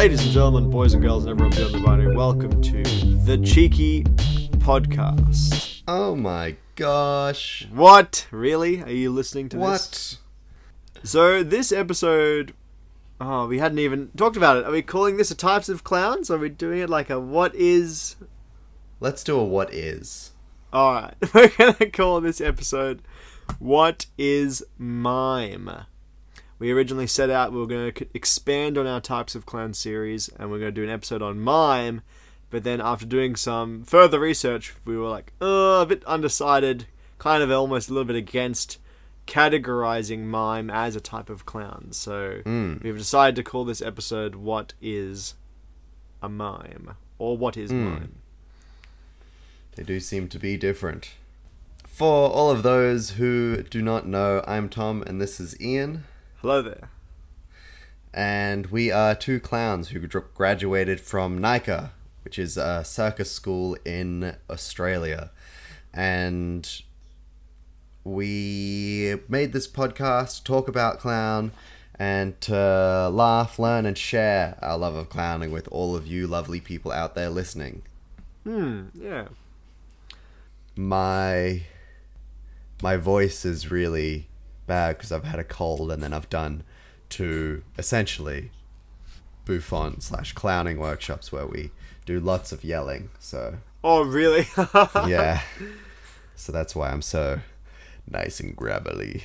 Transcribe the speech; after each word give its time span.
Ladies 0.00 0.22
and 0.22 0.32
gentlemen, 0.32 0.70
boys 0.70 0.94
and 0.94 1.02
girls, 1.02 1.26
and 1.26 1.32
everyone 1.32 1.54
beyond 1.54 1.74
the 1.74 1.80
binary, 1.80 2.16
welcome 2.16 2.62
to 2.62 2.82
the 3.26 3.36
Cheeky 3.36 4.04
Podcast. 4.04 5.82
Oh 5.86 6.16
my 6.16 6.56
gosh. 6.74 7.68
What? 7.70 8.26
Really? 8.30 8.82
Are 8.82 8.90
you 8.90 9.10
listening 9.10 9.50
to 9.50 9.58
this? 9.58 10.16
What? 10.94 11.06
So, 11.06 11.42
this 11.42 11.70
episode. 11.70 12.54
Oh, 13.20 13.46
we 13.46 13.58
hadn't 13.58 13.78
even 13.80 14.08
talked 14.16 14.38
about 14.38 14.56
it. 14.56 14.64
Are 14.64 14.70
we 14.70 14.80
calling 14.80 15.18
this 15.18 15.30
a 15.30 15.34
types 15.34 15.68
of 15.68 15.84
clowns? 15.84 16.30
Are 16.30 16.38
we 16.38 16.48
doing 16.48 16.78
it 16.78 16.88
like 16.88 17.10
a 17.10 17.20
what 17.20 17.54
is? 17.54 18.16
Let's 19.00 19.22
do 19.22 19.38
a 19.38 19.44
what 19.44 19.70
is. 19.70 20.30
Alright, 20.72 21.16
we're 21.34 21.48
gonna 21.48 21.90
call 21.90 22.22
this 22.22 22.40
episode 22.40 23.02
What 23.58 24.06
is 24.16 24.64
Mime? 24.78 25.84
We 26.60 26.70
originally 26.70 27.06
set 27.08 27.30
out 27.30 27.52
we 27.52 27.58
were 27.58 27.66
going 27.66 27.90
to 27.92 28.06
expand 28.14 28.78
on 28.78 28.86
our 28.86 29.00
types 29.00 29.34
of 29.34 29.46
clown 29.46 29.74
series 29.74 30.28
and 30.28 30.50
we're 30.50 30.58
going 30.60 30.72
to 30.74 30.80
do 30.80 30.84
an 30.84 30.90
episode 30.90 31.22
on 31.22 31.40
mime, 31.40 32.02
but 32.50 32.62
then 32.64 32.80
after 32.82 33.06
doing 33.06 33.34
some 33.34 33.82
further 33.82 34.20
research, 34.20 34.74
we 34.84 34.96
were 34.96 35.08
like, 35.08 35.32
uh, 35.40 35.80
a 35.80 35.86
bit 35.88 36.04
undecided, 36.04 36.84
kind 37.18 37.42
of 37.42 37.50
almost 37.50 37.88
a 37.88 37.92
little 37.94 38.04
bit 38.06 38.14
against 38.16 38.76
categorizing 39.26 40.24
mime 40.24 40.68
as 40.70 40.94
a 40.94 41.00
type 41.00 41.30
of 41.30 41.46
clown. 41.46 41.88
So 41.92 42.42
Mm. 42.44 42.82
we've 42.82 42.98
decided 42.98 43.36
to 43.36 43.42
call 43.42 43.64
this 43.64 43.80
episode 43.80 44.34
What 44.34 44.74
is 44.82 45.34
a 46.22 46.28
Mime? 46.28 46.96
Or 47.18 47.38
What 47.38 47.56
is 47.56 47.70
Mm. 47.70 47.84
Mime? 47.84 48.14
They 49.76 49.82
do 49.84 49.98
seem 49.98 50.28
to 50.28 50.38
be 50.38 50.56
different. 50.58 51.12
For 51.86 52.28
all 52.30 52.50
of 52.50 52.62
those 52.62 53.10
who 53.12 53.62
do 53.62 53.80
not 53.80 54.06
know, 54.06 54.44
I'm 54.46 54.68
Tom 54.68 55.02
and 55.06 55.20
this 55.22 55.40
is 55.40 55.58
Ian. 55.60 56.04
Hello 56.42 56.62
there. 56.62 56.88
And 58.14 58.68
we 58.68 58.90
are 58.90 59.14
two 59.14 59.40
clowns 59.40 59.90
who 59.90 60.00
graduated 60.00 60.98
from 60.98 61.38
NICA, 61.38 61.92
which 62.24 62.38
is 62.38 62.56
a 62.56 62.82
circus 62.82 63.30
school 63.30 63.76
in 63.84 64.36
Australia. 64.48 65.32
And 65.92 66.66
we 68.04 69.16
made 69.28 69.52
this 69.52 69.68
podcast 69.68 70.38
to 70.38 70.44
talk 70.44 70.66
about 70.66 70.98
clown 70.98 71.52
and 71.98 72.40
to 72.40 73.10
laugh, 73.10 73.58
learn, 73.58 73.84
and 73.84 73.98
share 73.98 74.58
our 74.62 74.78
love 74.78 74.94
of 74.94 75.10
clowning 75.10 75.52
with 75.52 75.68
all 75.68 75.94
of 75.94 76.06
you 76.06 76.26
lovely 76.26 76.58
people 76.58 76.90
out 76.90 77.14
there 77.14 77.28
listening. 77.28 77.82
Hmm, 78.44 78.84
yeah. 78.94 79.28
My 80.74 81.64
my 82.82 82.96
voice 82.96 83.44
is 83.44 83.70
really 83.70 84.29
bad 84.70 84.96
because 84.96 85.10
I've 85.10 85.24
had 85.24 85.40
a 85.40 85.44
cold 85.44 85.90
and 85.90 86.00
then 86.02 86.12
I've 86.12 86.30
done 86.30 86.62
two 87.08 87.62
essentially 87.76 88.50
Bouffon 89.44 90.00
slash 90.00 90.32
clowning 90.32 90.78
workshops 90.78 91.32
where 91.32 91.46
we 91.46 91.70
do 92.06 92.20
lots 92.20 92.52
of 92.52 92.62
yelling. 92.62 93.10
So 93.18 93.56
Oh, 93.82 94.02
really? 94.02 94.46
yeah, 95.08 95.40
so 96.36 96.52
that's 96.52 96.76
why 96.76 96.90
I'm 96.90 97.02
so 97.02 97.40
nice 98.08 98.38
and 98.40 98.54
gravelly. 98.54 99.24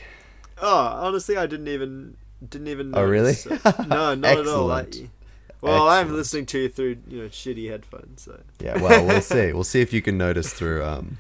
Oh, 0.62 0.78
honestly, 1.06 1.38
I 1.38 1.46
didn't 1.46 1.68
even 1.68 2.18
didn't 2.50 2.68
even. 2.70 2.96
Oh, 2.96 3.04
really? 3.04 3.34
notice. 3.46 3.64
No, 3.88 4.16
not 4.16 4.38
at 4.40 4.48
all. 4.48 4.68
Like, 4.76 4.88
Excellent. 4.88 5.10
well, 5.62 5.88
I'm 5.90 6.14
listening 6.14 6.46
to 6.48 6.60
you 6.60 6.70
through 6.70 6.98
you 7.08 7.22
know 7.24 7.28
shitty 7.30 7.70
headphones. 7.70 8.24
So 8.24 8.40
Yeah, 8.62 8.82
well, 8.82 9.06
we'll 9.06 9.22
see. 9.22 9.52
We'll 9.54 9.64
see 9.64 9.82
if 9.82 9.94
you 9.94 10.02
can 10.02 10.18
notice 10.18 10.54
through 10.54 10.84
um 10.84 11.18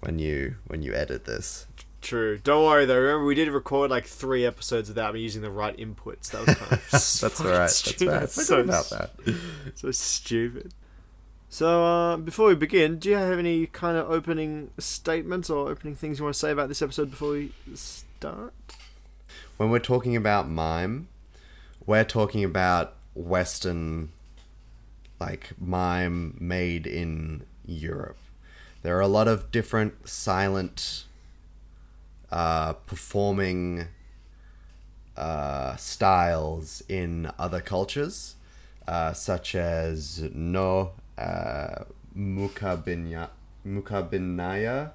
when 0.00 0.18
you 0.18 0.56
when 0.66 0.82
you 0.82 0.92
edit 0.94 1.24
this. 1.24 1.66
True. 2.02 2.38
Don't 2.38 2.64
worry 2.64 2.84
though. 2.84 2.98
Remember, 2.98 3.24
we 3.24 3.34
did 3.34 3.48
record 3.48 3.90
like 3.90 4.06
three 4.06 4.44
episodes 4.44 4.88
without 4.88 5.14
me 5.14 5.20
using 5.20 5.42
the 5.42 5.50
right 5.50 5.76
inputs. 5.76 6.30
That 6.30 6.46
was 6.46 6.56
kind 6.56 6.72
of 6.72 6.90
That's 6.90 7.40
all 7.40 7.46
right. 7.46 7.52
That's 7.58 7.76
stupid. 7.76 8.08
right. 8.08 8.22
I 8.22 8.26
so, 8.26 8.60
about 8.60 8.90
that. 8.90 9.10
So 9.74 9.90
stupid. 9.90 10.74
So 11.48 11.84
uh, 11.84 12.16
before 12.16 12.48
we 12.48 12.54
begin, 12.54 12.98
do 12.98 13.10
you 13.10 13.16
have 13.16 13.38
any 13.38 13.66
kind 13.66 13.96
of 13.98 14.10
opening 14.10 14.70
statements 14.78 15.50
or 15.50 15.68
opening 15.68 15.94
things 15.94 16.18
you 16.18 16.24
want 16.24 16.34
to 16.34 16.38
say 16.38 16.50
about 16.50 16.68
this 16.68 16.80
episode 16.80 17.10
before 17.10 17.32
we 17.32 17.52
start? 17.74 18.54
When 19.58 19.70
we're 19.70 19.78
talking 19.78 20.16
about 20.16 20.48
mime, 20.48 21.08
we're 21.84 22.04
talking 22.04 22.42
about 22.42 22.94
Western, 23.14 24.12
like 25.20 25.50
mime 25.60 26.36
made 26.40 26.86
in 26.86 27.44
Europe. 27.66 28.16
There 28.82 28.96
are 28.96 29.00
a 29.00 29.06
lot 29.08 29.28
of 29.28 29.50
different 29.50 30.08
silent, 30.08 31.04
uh, 32.32 32.72
performing 32.72 33.86
uh, 35.16 35.76
styles 35.76 36.82
in 36.88 37.30
other 37.38 37.60
cultures, 37.60 38.36
uh, 38.88 39.12
such 39.12 39.54
as 39.54 40.28
No, 40.34 40.92
uh, 41.18 41.84
Mukabinya, 42.16 43.28
Mukabinaya, 43.66 44.92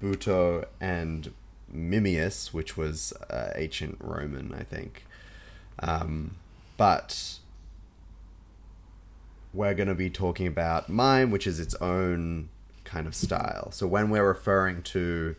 Buto, 0.00 0.66
and 0.78 1.32
Mimius, 1.74 2.52
which 2.52 2.76
was 2.76 3.14
uh, 3.30 3.52
ancient 3.56 3.96
Roman, 4.00 4.54
I 4.54 4.62
think. 4.62 5.06
Um, 5.78 6.36
but 6.76 7.38
we're 9.54 9.74
going 9.74 9.88
to 9.88 9.94
be 9.94 10.10
talking 10.10 10.46
about 10.46 10.90
mime, 10.90 11.30
which 11.30 11.46
is 11.46 11.58
its 11.58 11.74
own 11.76 12.50
kind 12.84 13.06
of 13.06 13.14
style. 13.14 13.70
So 13.72 13.86
when 13.86 14.10
we're 14.10 14.26
referring 14.26 14.82
to, 14.82 15.34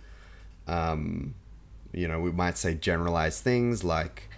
um, 0.68 1.36
you 1.92 2.08
know, 2.08 2.20
we 2.20 2.32
might 2.32 2.58
say 2.58 2.74
generalized 2.74 3.44
things 3.44 3.84
like 3.84 4.30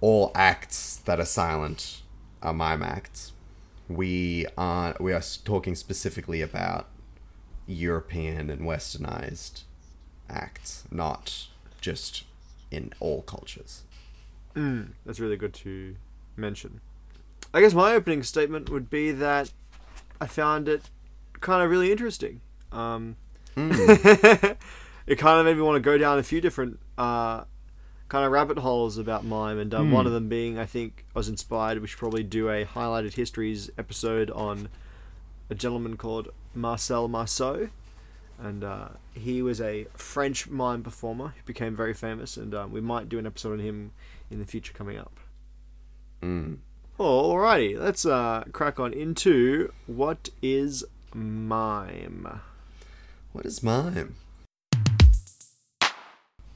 all 0.00 0.30
acts 0.34 0.96
that 1.06 1.18
are 1.18 1.24
silent 1.24 2.02
are 2.42 2.52
mime 2.52 2.82
acts. 2.82 3.32
We 3.88 4.46
are 4.56 4.94
we 5.00 5.12
are 5.12 5.22
talking 5.44 5.74
specifically 5.74 6.42
about 6.42 6.88
European 7.66 8.50
and 8.50 8.62
westernized 8.62 9.62
acts, 10.28 10.84
not 10.90 11.48
just 11.80 12.24
in 12.70 12.92
all 13.00 13.22
cultures. 13.22 13.84
Mm, 14.54 14.90
that's 15.04 15.20
really 15.20 15.36
good 15.36 15.54
to 15.54 15.96
mention. 16.36 16.80
I 17.52 17.60
guess 17.60 17.74
my 17.74 17.94
opening 17.94 18.22
statement 18.22 18.68
would 18.70 18.90
be 18.90 19.12
that 19.12 19.52
I 20.20 20.26
found 20.26 20.68
it 20.68 20.90
kind 21.40 21.62
of 21.62 21.70
really 21.70 21.92
interesting. 21.92 22.40
Um, 22.72 23.16
Mm. 23.56 24.56
it 25.06 25.16
kind 25.16 25.38
of 25.38 25.46
made 25.46 25.56
me 25.56 25.62
want 25.62 25.76
to 25.76 25.80
go 25.80 25.98
down 25.98 26.18
a 26.18 26.22
few 26.22 26.40
different 26.40 26.78
uh, 26.98 27.44
kind 28.08 28.24
of 28.24 28.32
rabbit 28.32 28.58
holes 28.58 28.98
about 28.98 29.24
mime, 29.24 29.58
and 29.58 29.74
um, 29.74 29.90
one 29.90 30.06
of 30.06 30.12
them 30.12 30.28
being 30.28 30.58
I 30.58 30.66
think 30.66 31.04
I 31.14 31.18
was 31.18 31.28
inspired. 31.28 31.80
We 31.80 31.86
should 31.86 31.98
probably 31.98 32.22
do 32.22 32.50
a 32.50 32.64
highlighted 32.64 33.14
histories 33.14 33.70
episode 33.78 34.30
on 34.30 34.68
a 35.50 35.54
gentleman 35.54 35.96
called 35.96 36.28
Marcel 36.54 37.08
Marceau, 37.08 37.68
and 38.38 38.64
uh, 38.64 38.88
he 39.14 39.42
was 39.42 39.60
a 39.60 39.86
French 39.94 40.48
mime 40.48 40.82
performer 40.82 41.28
who 41.28 41.42
became 41.44 41.74
very 41.74 41.94
famous, 41.94 42.36
and 42.36 42.54
um, 42.54 42.72
we 42.72 42.80
might 42.80 43.08
do 43.08 43.18
an 43.18 43.26
episode 43.26 43.54
on 43.54 43.58
him 43.60 43.92
in 44.30 44.38
the 44.38 44.46
future 44.46 44.72
coming 44.72 44.98
up. 44.98 45.20
Mm. 46.22 46.58
Oh, 46.98 47.34
alrighty, 47.34 47.78
let's 47.78 48.06
uh, 48.06 48.44
crack 48.52 48.78
on 48.78 48.92
into 48.92 49.72
what 49.86 50.28
is 50.40 50.84
mime. 51.12 52.40
What 53.34 53.46
is 53.46 53.64
mime? 53.64 54.14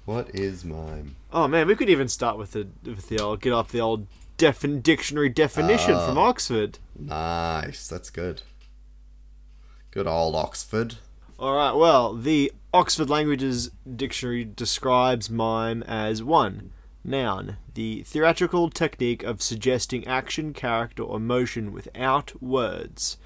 What 0.05 0.33
is 0.33 0.65
mime? 0.65 1.17
Oh 1.33 1.49
man, 1.49 1.67
we 1.67 1.75
could 1.75 1.91
even 1.91 2.07
start 2.07 2.39
with 2.39 2.53
the 2.53 2.69
with 2.85 3.09
the 3.09 3.19
old 3.19 3.41
get 3.41 3.53
off 3.53 3.73
the 3.73 3.81
old 3.81 4.07
defin- 4.39 4.81
dictionary 4.81 5.29
definition 5.29 5.95
Oh. 5.95 6.07
from 6.07 6.19
Oxford. 6.19 6.79
Nice, 6.97 7.89
that's 7.89 8.11
good. 8.11 8.43
Good 9.91 10.07
old 10.07 10.37
Oxford. 10.37 10.99
All 11.37 11.57
right, 11.57 11.73
well, 11.73 12.15
the 12.15 12.53
Oxford 12.73 13.11
Languages 13.11 13.73
Dictionary 13.97 14.45
describes 14.45 15.29
mime 15.29 15.83
as 15.83 16.23
one 16.23 16.71
noun, 17.03 17.57
the 17.75 18.05
theatrical 18.05 18.71
technique 18.71 19.25
of 19.25 19.43
suggesting 19.43 20.07
action, 20.07 20.53
character, 20.53 21.03
or 21.03 21.19
motion 21.19 21.73
without 21.73 22.41
words, 22.41 23.17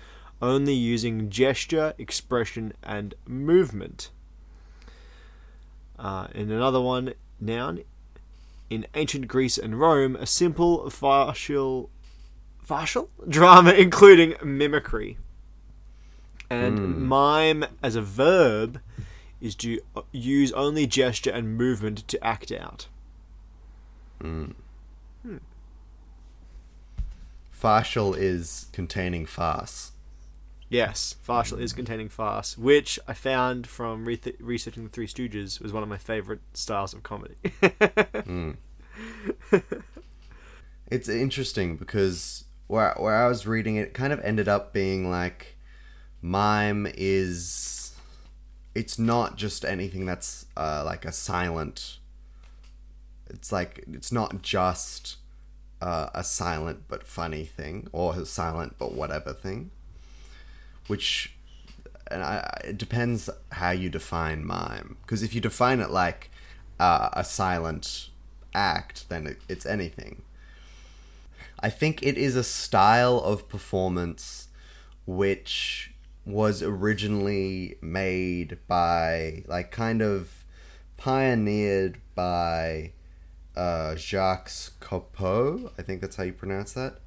only 0.42 0.74
using 0.74 1.30
gesture, 1.30 1.94
expression, 1.96 2.72
and 2.82 3.14
movement. 3.26 4.10
Uh, 5.98 6.26
in 6.34 6.50
another 6.50 6.80
one, 6.80 7.14
noun, 7.40 7.84
in 8.68 8.86
ancient 8.94 9.28
Greece 9.28 9.56
and 9.56 9.78
Rome, 9.78 10.16
a 10.16 10.26
simple 10.26 10.86
farcial, 10.90 11.88
farcial 12.66 13.08
drama 13.28 13.72
including 13.72 14.34
mimicry. 14.44 15.16
And 16.50 16.78
Hmm. 16.78 17.06
mime 17.06 17.64
as 17.82 17.94
a 17.96 18.02
verb 18.02 18.80
is 19.40 19.54
to 19.56 19.80
use 20.12 20.52
only 20.52 20.86
gesture 20.86 21.30
and 21.30 21.56
movement 21.56 22.06
to 22.08 22.22
act 22.24 22.52
out. 22.52 22.88
Mm. 24.22 24.54
Farcial 27.58 28.16
is 28.16 28.66
containing 28.72 29.24
farce. 29.24 29.91
Yes, 30.72 31.16
farcial 31.28 31.60
is 31.60 31.74
containing 31.74 32.08
farce, 32.08 32.56
which 32.56 32.98
I 33.06 33.12
found 33.12 33.66
from 33.66 34.06
re- 34.06 34.18
researching 34.40 34.84
the 34.84 34.88
Three 34.88 35.06
Stooges 35.06 35.60
was 35.60 35.70
one 35.70 35.82
of 35.82 35.88
my 35.90 35.98
favorite 35.98 36.40
styles 36.54 36.94
of 36.94 37.02
comedy. 37.02 37.34
Mm. 38.22 38.56
it's 40.90 41.10
interesting 41.10 41.76
because 41.76 42.44
where 42.68 42.94
where 42.96 43.16
I 43.16 43.28
was 43.28 43.46
reading 43.46 43.76
it, 43.76 43.88
it 43.88 43.94
kind 43.94 44.14
of 44.14 44.20
ended 44.20 44.48
up 44.48 44.72
being 44.72 45.10
like 45.10 45.56
mime 46.22 46.86
is 46.94 47.94
it's 48.74 48.98
not 48.98 49.36
just 49.36 49.66
anything 49.66 50.06
that's 50.06 50.46
uh, 50.56 50.82
like 50.86 51.04
a 51.04 51.12
silent 51.12 51.98
it's 53.28 53.52
like 53.52 53.84
it's 53.92 54.12
not 54.12 54.40
just 54.40 55.16
uh, 55.82 56.08
a 56.14 56.24
silent 56.24 56.84
but 56.88 57.06
funny 57.06 57.44
thing 57.44 57.88
or 57.92 58.14
a 58.14 58.24
silent 58.24 58.76
but 58.78 58.92
whatever 58.92 59.32
thing 59.34 59.70
which 60.86 61.34
and 62.10 62.22
I, 62.22 62.60
it 62.64 62.78
depends 62.78 63.30
how 63.52 63.70
you 63.70 63.88
define 63.88 64.44
mime 64.44 64.96
because 65.02 65.22
if 65.22 65.34
you 65.34 65.40
define 65.40 65.80
it 65.80 65.90
like 65.90 66.30
uh, 66.78 67.10
a 67.12 67.24
silent 67.24 68.08
act 68.54 69.08
then 69.08 69.26
it, 69.26 69.38
it's 69.48 69.64
anything 69.64 70.22
i 71.60 71.70
think 71.70 72.02
it 72.02 72.18
is 72.18 72.36
a 72.36 72.44
style 72.44 73.18
of 73.18 73.48
performance 73.48 74.48
which 75.06 75.92
was 76.24 76.62
originally 76.62 77.76
made 77.80 78.58
by 78.68 79.42
like 79.46 79.70
kind 79.70 80.02
of 80.02 80.44
pioneered 80.96 81.98
by 82.14 82.92
uh, 83.56 83.94
Jacques 83.96 84.50
Copeau, 84.80 85.72
I 85.76 85.82
think 85.82 86.00
that's 86.00 86.16
how 86.16 86.22
you 86.22 86.32
pronounce 86.32 86.72
that. 86.74 86.98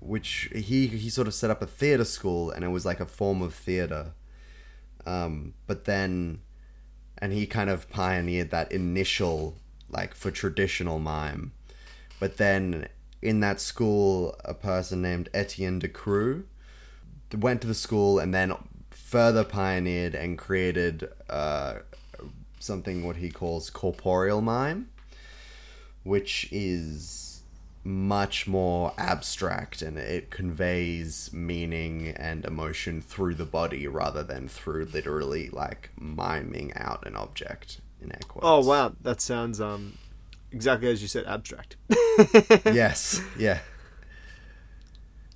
Which 0.00 0.50
he 0.54 0.86
he 0.86 1.10
sort 1.10 1.28
of 1.28 1.34
set 1.34 1.50
up 1.50 1.62
a 1.62 1.66
theater 1.66 2.04
school, 2.04 2.50
and 2.50 2.64
it 2.64 2.68
was 2.68 2.86
like 2.86 3.00
a 3.00 3.06
form 3.06 3.42
of 3.42 3.54
theater. 3.54 4.12
Um, 5.06 5.54
but 5.66 5.84
then, 5.84 6.40
and 7.18 7.32
he 7.32 7.46
kind 7.46 7.70
of 7.70 7.88
pioneered 7.90 8.50
that 8.50 8.72
initial 8.72 9.56
like 9.88 10.14
for 10.14 10.30
traditional 10.30 10.98
mime. 10.98 11.52
But 12.18 12.36
then 12.36 12.88
in 13.20 13.40
that 13.40 13.60
school, 13.60 14.36
a 14.44 14.54
person 14.54 15.02
named 15.02 15.28
Etienne 15.34 15.80
Decroux 15.80 16.44
went 17.36 17.60
to 17.60 17.66
the 17.66 17.74
school 17.74 18.18
and 18.18 18.34
then 18.34 18.54
further 18.90 19.44
pioneered 19.44 20.14
and 20.14 20.38
created 20.38 21.08
uh, 21.28 21.76
something 22.58 23.06
what 23.06 23.16
he 23.16 23.30
calls 23.30 23.70
corporeal 23.70 24.40
mime 24.40 24.88
which 26.02 26.48
is 26.50 27.29
much 27.82 28.46
more 28.46 28.92
abstract 28.98 29.80
and 29.80 29.96
it 29.96 30.30
conveys 30.30 31.32
meaning 31.32 32.08
and 32.16 32.44
emotion 32.44 33.00
through 33.00 33.34
the 33.34 33.46
body 33.46 33.86
rather 33.86 34.22
than 34.22 34.46
through 34.48 34.84
literally 34.84 35.48
like 35.48 35.90
miming 35.98 36.72
out 36.76 37.06
an 37.06 37.16
object 37.16 37.80
in 38.02 38.12
air 38.12 38.20
quotes. 38.28 38.44
Oh 38.46 38.60
wow, 38.60 38.92
that 39.00 39.20
sounds 39.20 39.60
um 39.60 39.96
exactly 40.52 40.90
as 40.90 41.00
you 41.00 41.08
said, 41.08 41.24
abstract. 41.24 41.76
yes, 42.66 43.22
yeah. 43.38 43.60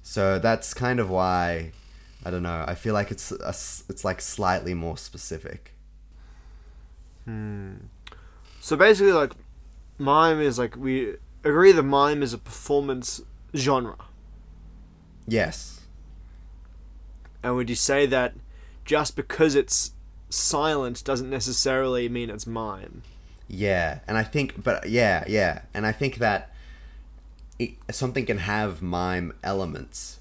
So 0.03 0.39
that's 0.39 0.75
kind 0.75 1.01
of 1.01 1.09
why 1.09 1.73
I 2.25 2.31
don't 2.31 2.43
know. 2.43 2.65
I 2.67 2.75
feel 2.75 2.93
like 2.93 3.11
it's 3.11 3.33
a, 3.33 3.49
it's 3.89 4.05
like 4.05 4.21
slightly 4.21 4.75
more 4.75 4.99
specific. 4.99 5.73
Hmm. 7.25 7.75
So 8.61 8.77
basically, 8.77 9.13
like 9.13 9.33
mime 9.99 10.41
is 10.41 10.59
like 10.59 10.77
we 10.77 11.17
agree 11.45 11.73
that 11.73 11.83
mime 11.83 12.23
is 12.23 12.33
a 12.33 12.39
performance 12.39 13.21
genre. 13.55 13.97
Yes. 15.27 15.81
And 17.43 17.55
would 17.57 17.69
you 17.69 17.77
say 17.77 18.07
that 18.07 18.35
just 18.85 19.17
because 19.17 19.55
it's 19.55 19.93
silent 20.31 21.05
doesn't 21.05 21.31
necessarily 21.31 22.09
mean 22.09 22.31
it's 22.31 22.47
mime? 22.47 23.03
Yeah, 23.49 24.01
and 24.09 24.17
I 24.17 24.23
think, 24.23 24.63
but 24.63 24.89
yeah, 24.89 25.25
yeah, 25.29 25.63
and 25.75 25.87
I 25.87 25.93
think 25.93 26.17
that 26.17 26.51
it, 27.59 27.73
something 27.91 28.25
can 28.27 28.39
have 28.39 28.83
mime 28.83 29.35
elements, 29.43 30.21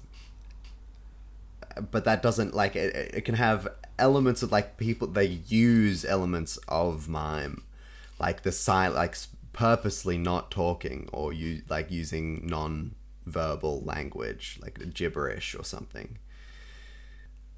but 1.90 2.04
that 2.04 2.22
doesn't 2.22 2.54
like 2.54 2.76
it. 2.76 2.94
It 3.14 3.24
can 3.24 3.34
have 3.36 3.66
elements 3.98 4.42
of 4.42 4.52
like 4.52 4.76
people 4.76 5.08
they 5.08 5.40
use 5.48 6.04
elements 6.04 6.58
of 6.68 7.08
mime, 7.08 7.62
like 8.20 8.42
the 8.42 8.52
silent, 8.52 8.94
like 8.94 9.16
purposely 9.54 10.18
not 10.18 10.50
talking 10.50 11.08
or 11.12 11.32
you 11.32 11.62
like 11.70 11.90
using 11.90 12.44
non-verbal 12.44 13.80
language 13.82 14.58
like 14.60 14.92
gibberish 14.92 15.54
or 15.54 15.64
something 15.64 16.18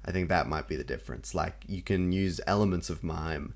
i 0.05 0.11
think 0.11 0.29
that 0.29 0.47
might 0.47 0.67
be 0.69 0.75
the 0.77 0.83
difference. 0.85 1.35
Like 1.35 1.63
you 1.67 1.81
can 1.81 2.11
use 2.13 2.39
elements 2.47 2.89
of 2.89 3.03
mime 3.03 3.53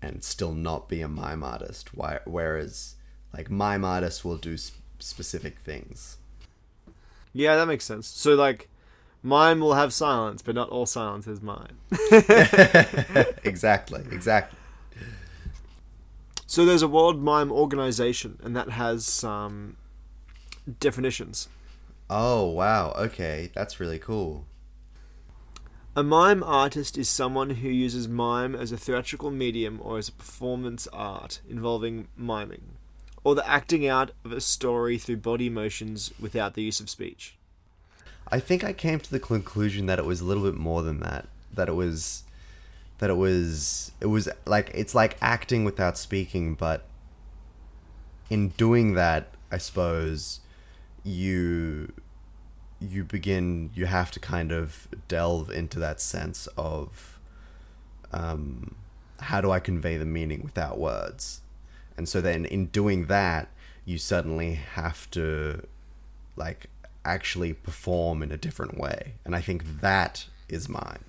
and 0.00 0.22
still 0.22 0.52
not 0.52 0.88
be 0.88 1.00
a 1.00 1.08
mime 1.08 1.42
artist 1.42 1.90
whereas 1.94 2.94
like 3.34 3.50
mime 3.50 3.84
artists 3.84 4.24
will 4.24 4.36
do 4.36 4.56
sp- 4.60 4.78
specific 5.00 5.58
things. 5.58 6.18
Yeah 7.32 7.56
that 7.56 7.66
makes 7.66 7.84
sense. 7.84 8.06
So 8.06 8.34
like 8.34 8.68
mime 9.22 9.60
will 9.60 9.74
have 9.74 9.92
silence 9.92 10.42
but 10.42 10.54
not 10.54 10.68
all 10.68 10.86
silence 10.86 11.26
is 11.26 11.40
mime. 11.42 11.78
Exactly 13.44 14.04
exactly 14.12 14.57
so 16.48 16.64
there's 16.64 16.80
a 16.80 16.88
World 16.88 17.22
Mime 17.22 17.52
Organization, 17.52 18.38
and 18.42 18.56
that 18.56 18.70
has 18.70 19.04
some 19.04 19.76
definitions. 20.80 21.46
Oh, 22.08 22.46
wow. 22.46 22.92
Okay, 22.98 23.50
that's 23.54 23.78
really 23.78 23.98
cool. 23.98 24.46
A 25.94 26.02
mime 26.02 26.42
artist 26.42 26.96
is 26.96 27.06
someone 27.06 27.50
who 27.50 27.68
uses 27.68 28.08
mime 28.08 28.54
as 28.54 28.72
a 28.72 28.78
theatrical 28.78 29.30
medium 29.30 29.78
or 29.82 29.98
as 29.98 30.08
a 30.08 30.12
performance 30.12 30.88
art 30.90 31.42
involving 31.50 32.08
miming, 32.16 32.76
or 33.22 33.34
the 33.34 33.46
acting 33.46 33.86
out 33.86 34.12
of 34.24 34.32
a 34.32 34.40
story 34.40 34.96
through 34.96 35.18
body 35.18 35.50
motions 35.50 36.14
without 36.18 36.54
the 36.54 36.62
use 36.62 36.80
of 36.80 36.88
speech. 36.88 37.36
I 38.32 38.40
think 38.40 38.64
I 38.64 38.72
came 38.72 39.00
to 39.00 39.10
the 39.10 39.20
conclusion 39.20 39.84
that 39.84 39.98
it 39.98 40.06
was 40.06 40.22
a 40.22 40.24
little 40.24 40.44
bit 40.44 40.54
more 40.54 40.82
than 40.82 41.00
that. 41.00 41.26
That 41.52 41.68
it 41.68 41.74
was 41.74 42.22
that 42.98 43.10
it 43.10 43.16
was 43.16 43.92
it 44.00 44.06
was 44.06 44.28
like 44.46 44.70
it's 44.74 44.94
like 44.94 45.16
acting 45.20 45.64
without 45.64 45.96
speaking 45.96 46.54
but 46.54 46.84
in 48.30 48.48
doing 48.50 48.94
that 48.94 49.34
i 49.50 49.58
suppose 49.58 50.40
you 51.04 51.92
you 52.80 53.04
begin 53.04 53.70
you 53.74 53.86
have 53.86 54.10
to 54.10 54.20
kind 54.20 54.52
of 54.52 54.88
delve 55.08 55.50
into 55.50 55.78
that 55.78 56.00
sense 56.00 56.46
of 56.56 57.18
um, 58.12 58.74
how 59.20 59.40
do 59.40 59.50
i 59.50 59.58
convey 59.58 59.96
the 59.96 60.04
meaning 60.04 60.42
without 60.42 60.78
words? 60.78 61.40
And 61.96 62.08
so 62.08 62.20
then 62.20 62.44
in 62.44 62.66
doing 62.66 63.06
that 63.06 63.48
you 63.84 63.98
suddenly 63.98 64.54
have 64.54 65.10
to 65.10 65.66
like 66.36 66.66
actually 67.04 67.52
perform 67.52 68.22
in 68.22 68.30
a 68.30 68.36
different 68.36 68.78
way. 68.78 69.14
And 69.24 69.34
i 69.34 69.40
think 69.40 69.80
that 69.80 70.26
is 70.48 70.68
mime 70.68 71.04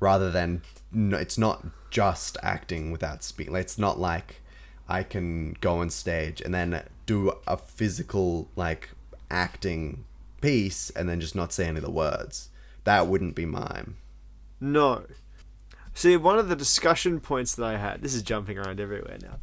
rather 0.00 0.30
than 0.30 0.62
no, 0.92 1.16
it's 1.16 1.38
not 1.38 1.64
just 1.90 2.36
acting 2.42 2.90
without 2.90 3.22
speaking. 3.22 3.54
It's 3.56 3.78
not 3.78 3.98
like 3.98 4.40
I 4.88 5.02
can 5.02 5.56
go 5.60 5.78
on 5.78 5.90
stage 5.90 6.40
and 6.40 6.54
then 6.54 6.82
do 7.06 7.32
a 7.46 7.56
physical 7.56 8.48
like 8.56 8.90
acting 9.30 10.04
piece 10.40 10.90
and 10.90 11.08
then 11.08 11.20
just 11.20 11.34
not 11.34 11.52
say 11.52 11.66
any 11.66 11.78
of 11.78 11.84
the 11.84 11.90
words. 11.90 12.50
That 12.84 13.06
wouldn't 13.06 13.34
be 13.34 13.46
mime. 13.46 13.96
No. 14.60 15.04
See, 15.94 16.16
one 16.16 16.38
of 16.38 16.48
the 16.48 16.56
discussion 16.56 17.20
points 17.20 17.54
that 17.54 17.64
I 17.64 17.76
had. 17.76 18.02
This 18.02 18.14
is 18.14 18.22
jumping 18.22 18.58
around 18.58 18.80
everywhere 18.80 19.18
now. 19.22 19.38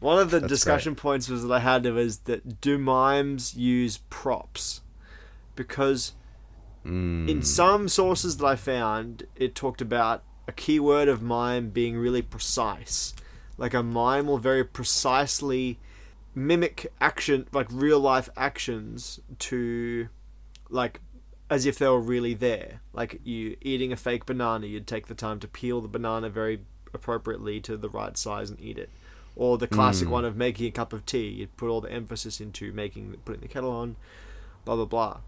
One 0.00 0.18
of 0.18 0.30
the 0.30 0.40
That's 0.40 0.52
discussion 0.52 0.92
great. 0.92 1.02
points 1.02 1.28
was 1.28 1.42
that 1.42 1.52
I 1.52 1.60
had 1.60 1.86
was 1.86 2.18
that 2.20 2.60
do 2.60 2.76
mimes 2.78 3.56
use 3.56 3.98
props? 4.10 4.82
Because 5.56 6.12
Mm. 6.84 7.28
In 7.28 7.42
some 7.42 7.88
sources 7.88 8.36
that 8.38 8.46
I 8.46 8.56
found, 8.56 9.26
it 9.36 9.54
talked 9.54 9.80
about 9.80 10.22
a 10.46 10.52
keyword 10.52 11.08
of 11.08 11.22
mime 11.22 11.70
being 11.70 11.96
really 11.96 12.22
precise. 12.22 13.14
Like 13.56 13.74
a 13.74 13.82
mime 13.82 14.26
will 14.26 14.38
very 14.38 14.64
precisely 14.64 15.78
mimic 16.34 16.92
action, 17.00 17.46
like 17.52 17.68
real 17.70 18.00
life 18.00 18.28
actions, 18.36 19.20
to 19.38 20.08
like 20.68 21.00
as 21.48 21.66
if 21.66 21.78
they 21.78 21.88
were 21.88 22.00
really 22.00 22.34
there. 22.34 22.80
Like 22.92 23.20
you 23.24 23.56
eating 23.60 23.92
a 23.92 23.96
fake 23.96 24.26
banana, 24.26 24.66
you'd 24.66 24.86
take 24.86 25.06
the 25.06 25.14
time 25.14 25.40
to 25.40 25.48
peel 25.48 25.80
the 25.80 25.88
banana 25.88 26.28
very 26.28 26.60
appropriately 26.92 27.60
to 27.60 27.76
the 27.76 27.88
right 27.88 28.16
size 28.16 28.50
and 28.50 28.60
eat 28.60 28.78
it. 28.78 28.90
Or 29.36 29.58
the 29.58 29.66
classic 29.66 30.06
mm. 30.06 30.12
one 30.12 30.24
of 30.24 30.36
making 30.36 30.68
a 30.68 30.70
cup 30.70 30.92
of 30.92 31.04
tea, 31.06 31.28
you'd 31.28 31.56
put 31.56 31.68
all 31.68 31.80
the 31.80 31.90
emphasis 31.90 32.40
into 32.40 32.72
making 32.72 33.16
putting 33.24 33.40
the 33.40 33.48
kettle 33.48 33.72
on, 33.72 33.96
blah 34.64 34.76
blah 34.76 34.84
blah. 34.84 35.18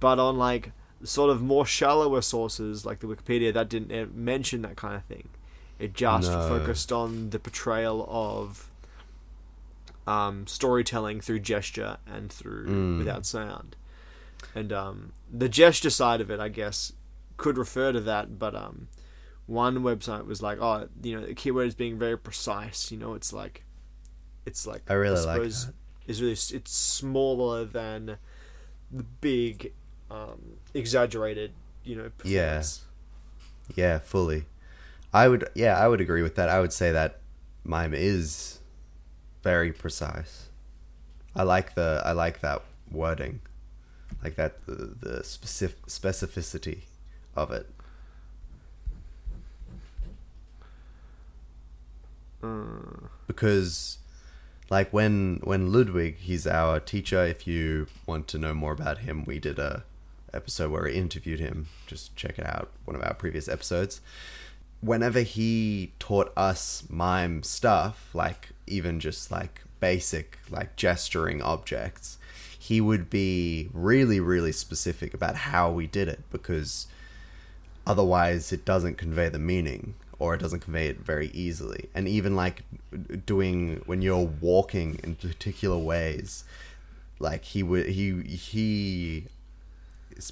But 0.00 0.18
on 0.18 0.36
like 0.36 0.72
sort 1.04 1.30
of 1.30 1.42
more 1.42 1.66
shallower 1.66 2.22
sources 2.22 2.86
like 2.86 3.00
the 3.00 3.06
Wikipedia 3.06 3.52
that 3.52 3.68
didn't 3.68 4.14
mention 4.16 4.62
that 4.62 4.76
kind 4.76 4.96
of 4.96 5.04
thing. 5.04 5.28
It 5.78 5.92
just 5.92 6.30
no. 6.30 6.48
focused 6.48 6.90
on 6.90 7.30
the 7.30 7.38
portrayal 7.38 8.06
of 8.08 8.70
um, 10.06 10.46
storytelling 10.46 11.20
through 11.20 11.40
gesture 11.40 11.98
and 12.06 12.32
through 12.32 12.66
mm. 12.66 12.98
without 12.98 13.26
sound. 13.26 13.76
And 14.54 14.72
um, 14.72 15.12
the 15.30 15.48
gesture 15.48 15.90
side 15.90 16.20
of 16.20 16.30
it, 16.30 16.40
I 16.40 16.48
guess, 16.48 16.92
could 17.36 17.58
refer 17.58 17.92
to 17.92 18.00
that, 18.00 18.38
but 18.38 18.54
um, 18.54 18.88
one 19.46 19.78
website 19.78 20.26
was 20.26 20.42
like, 20.42 20.58
oh, 20.60 20.88
you 21.02 21.20
know, 21.20 21.26
the 21.26 21.34
keyword 21.34 21.68
is 21.68 21.74
being 21.74 21.98
very 21.98 22.16
precise. 22.16 22.90
You 22.90 22.98
know, 22.98 23.14
it's 23.14 23.32
like, 23.32 23.64
it's 24.46 24.66
like 24.66 24.82
I 24.88 24.94
really 24.94 25.20
I 25.20 25.24
like 25.24 25.42
that. 25.42 25.72
is 26.06 26.22
really 26.22 26.32
it's 26.32 26.72
smaller 26.72 27.64
than 27.64 28.18
the 28.90 29.02
big, 29.02 29.72
um, 30.10 30.40
exaggerated, 30.74 31.52
you 31.84 31.96
know, 31.96 32.10
Yeah. 32.24 32.58
performance. 32.58 32.84
Yeah, 33.74 33.98
fully. 33.98 34.44
I 35.12 35.28
would 35.28 35.48
yeah, 35.54 35.78
I 35.78 35.88
would 35.88 36.00
agree 36.00 36.22
with 36.22 36.34
that. 36.36 36.48
I 36.48 36.60
would 36.60 36.72
say 36.72 36.92
that 36.92 37.20
mime 37.64 37.94
is 37.94 38.60
very 39.42 39.72
precise. 39.72 40.48
I 41.34 41.42
like 41.42 41.74
the 41.74 42.02
I 42.04 42.12
like 42.12 42.40
that 42.40 42.62
wording. 42.90 43.40
Like 44.22 44.36
that 44.36 44.64
the, 44.66 44.94
the 45.00 45.24
specific 45.24 45.86
specificity 45.86 46.82
of 47.34 47.50
it. 47.50 47.68
Mm. 52.42 53.08
because 53.26 53.98
like 54.68 54.92
when 54.92 55.40
when 55.42 55.72
Ludwig 55.72 56.18
he's 56.18 56.46
our 56.46 56.78
teacher 56.78 57.24
if 57.24 57.46
you 57.46 57.86
want 58.06 58.28
to 58.28 58.38
know 58.38 58.52
more 58.52 58.72
about 58.72 58.98
him 58.98 59.24
we 59.24 59.38
did 59.38 59.58
a 59.58 59.84
episode 60.36 60.70
where 60.70 60.84
we 60.84 60.94
interviewed 60.94 61.40
him 61.40 61.68
just 61.86 62.14
check 62.16 62.38
it 62.38 62.46
out 62.46 62.70
one 62.84 62.94
of 62.94 63.02
our 63.02 63.14
previous 63.14 63.48
episodes. 63.48 64.00
Whenever 64.80 65.20
he 65.20 65.92
taught 65.98 66.32
us 66.36 66.84
mime 66.88 67.42
stuff 67.42 68.10
like 68.14 68.50
even 68.66 69.00
just 69.00 69.30
like 69.30 69.62
basic 69.80 70.38
like 70.50 70.76
gesturing 70.76 71.42
objects 71.42 72.18
he 72.58 72.80
would 72.80 73.08
be 73.10 73.68
really 73.72 74.20
really 74.20 74.52
specific 74.52 75.14
about 75.14 75.36
how 75.36 75.70
we 75.70 75.86
did 75.86 76.08
it 76.08 76.20
because 76.30 76.86
otherwise 77.86 78.52
it 78.52 78.64
doesn't 78.64 78.96
convey 78.96 79.28
the 79.28 79.38
meaning 79.38 79.94
or 80.18 80.34
it 80.34 80.40
doesn't 80.40 80.60
convey 80.60 80.88
it 80.88 80.98
very 81.00 81.28
easily. 81.28 81.88
And 81.94 82.08
even 82.08 82.36
like 82.36 82.62
doing 83.24 83.82
when 83.86 84.02
you're 84.02 84.30
walking 84.40 84.98
in 85.02 85.14
particular 85.16 85.78
ways 85.78 86.44
like 87.18 87.44
he 87.44 87.62
would 87.62 87.86
he 87.86 88.22
he 88.22 89.26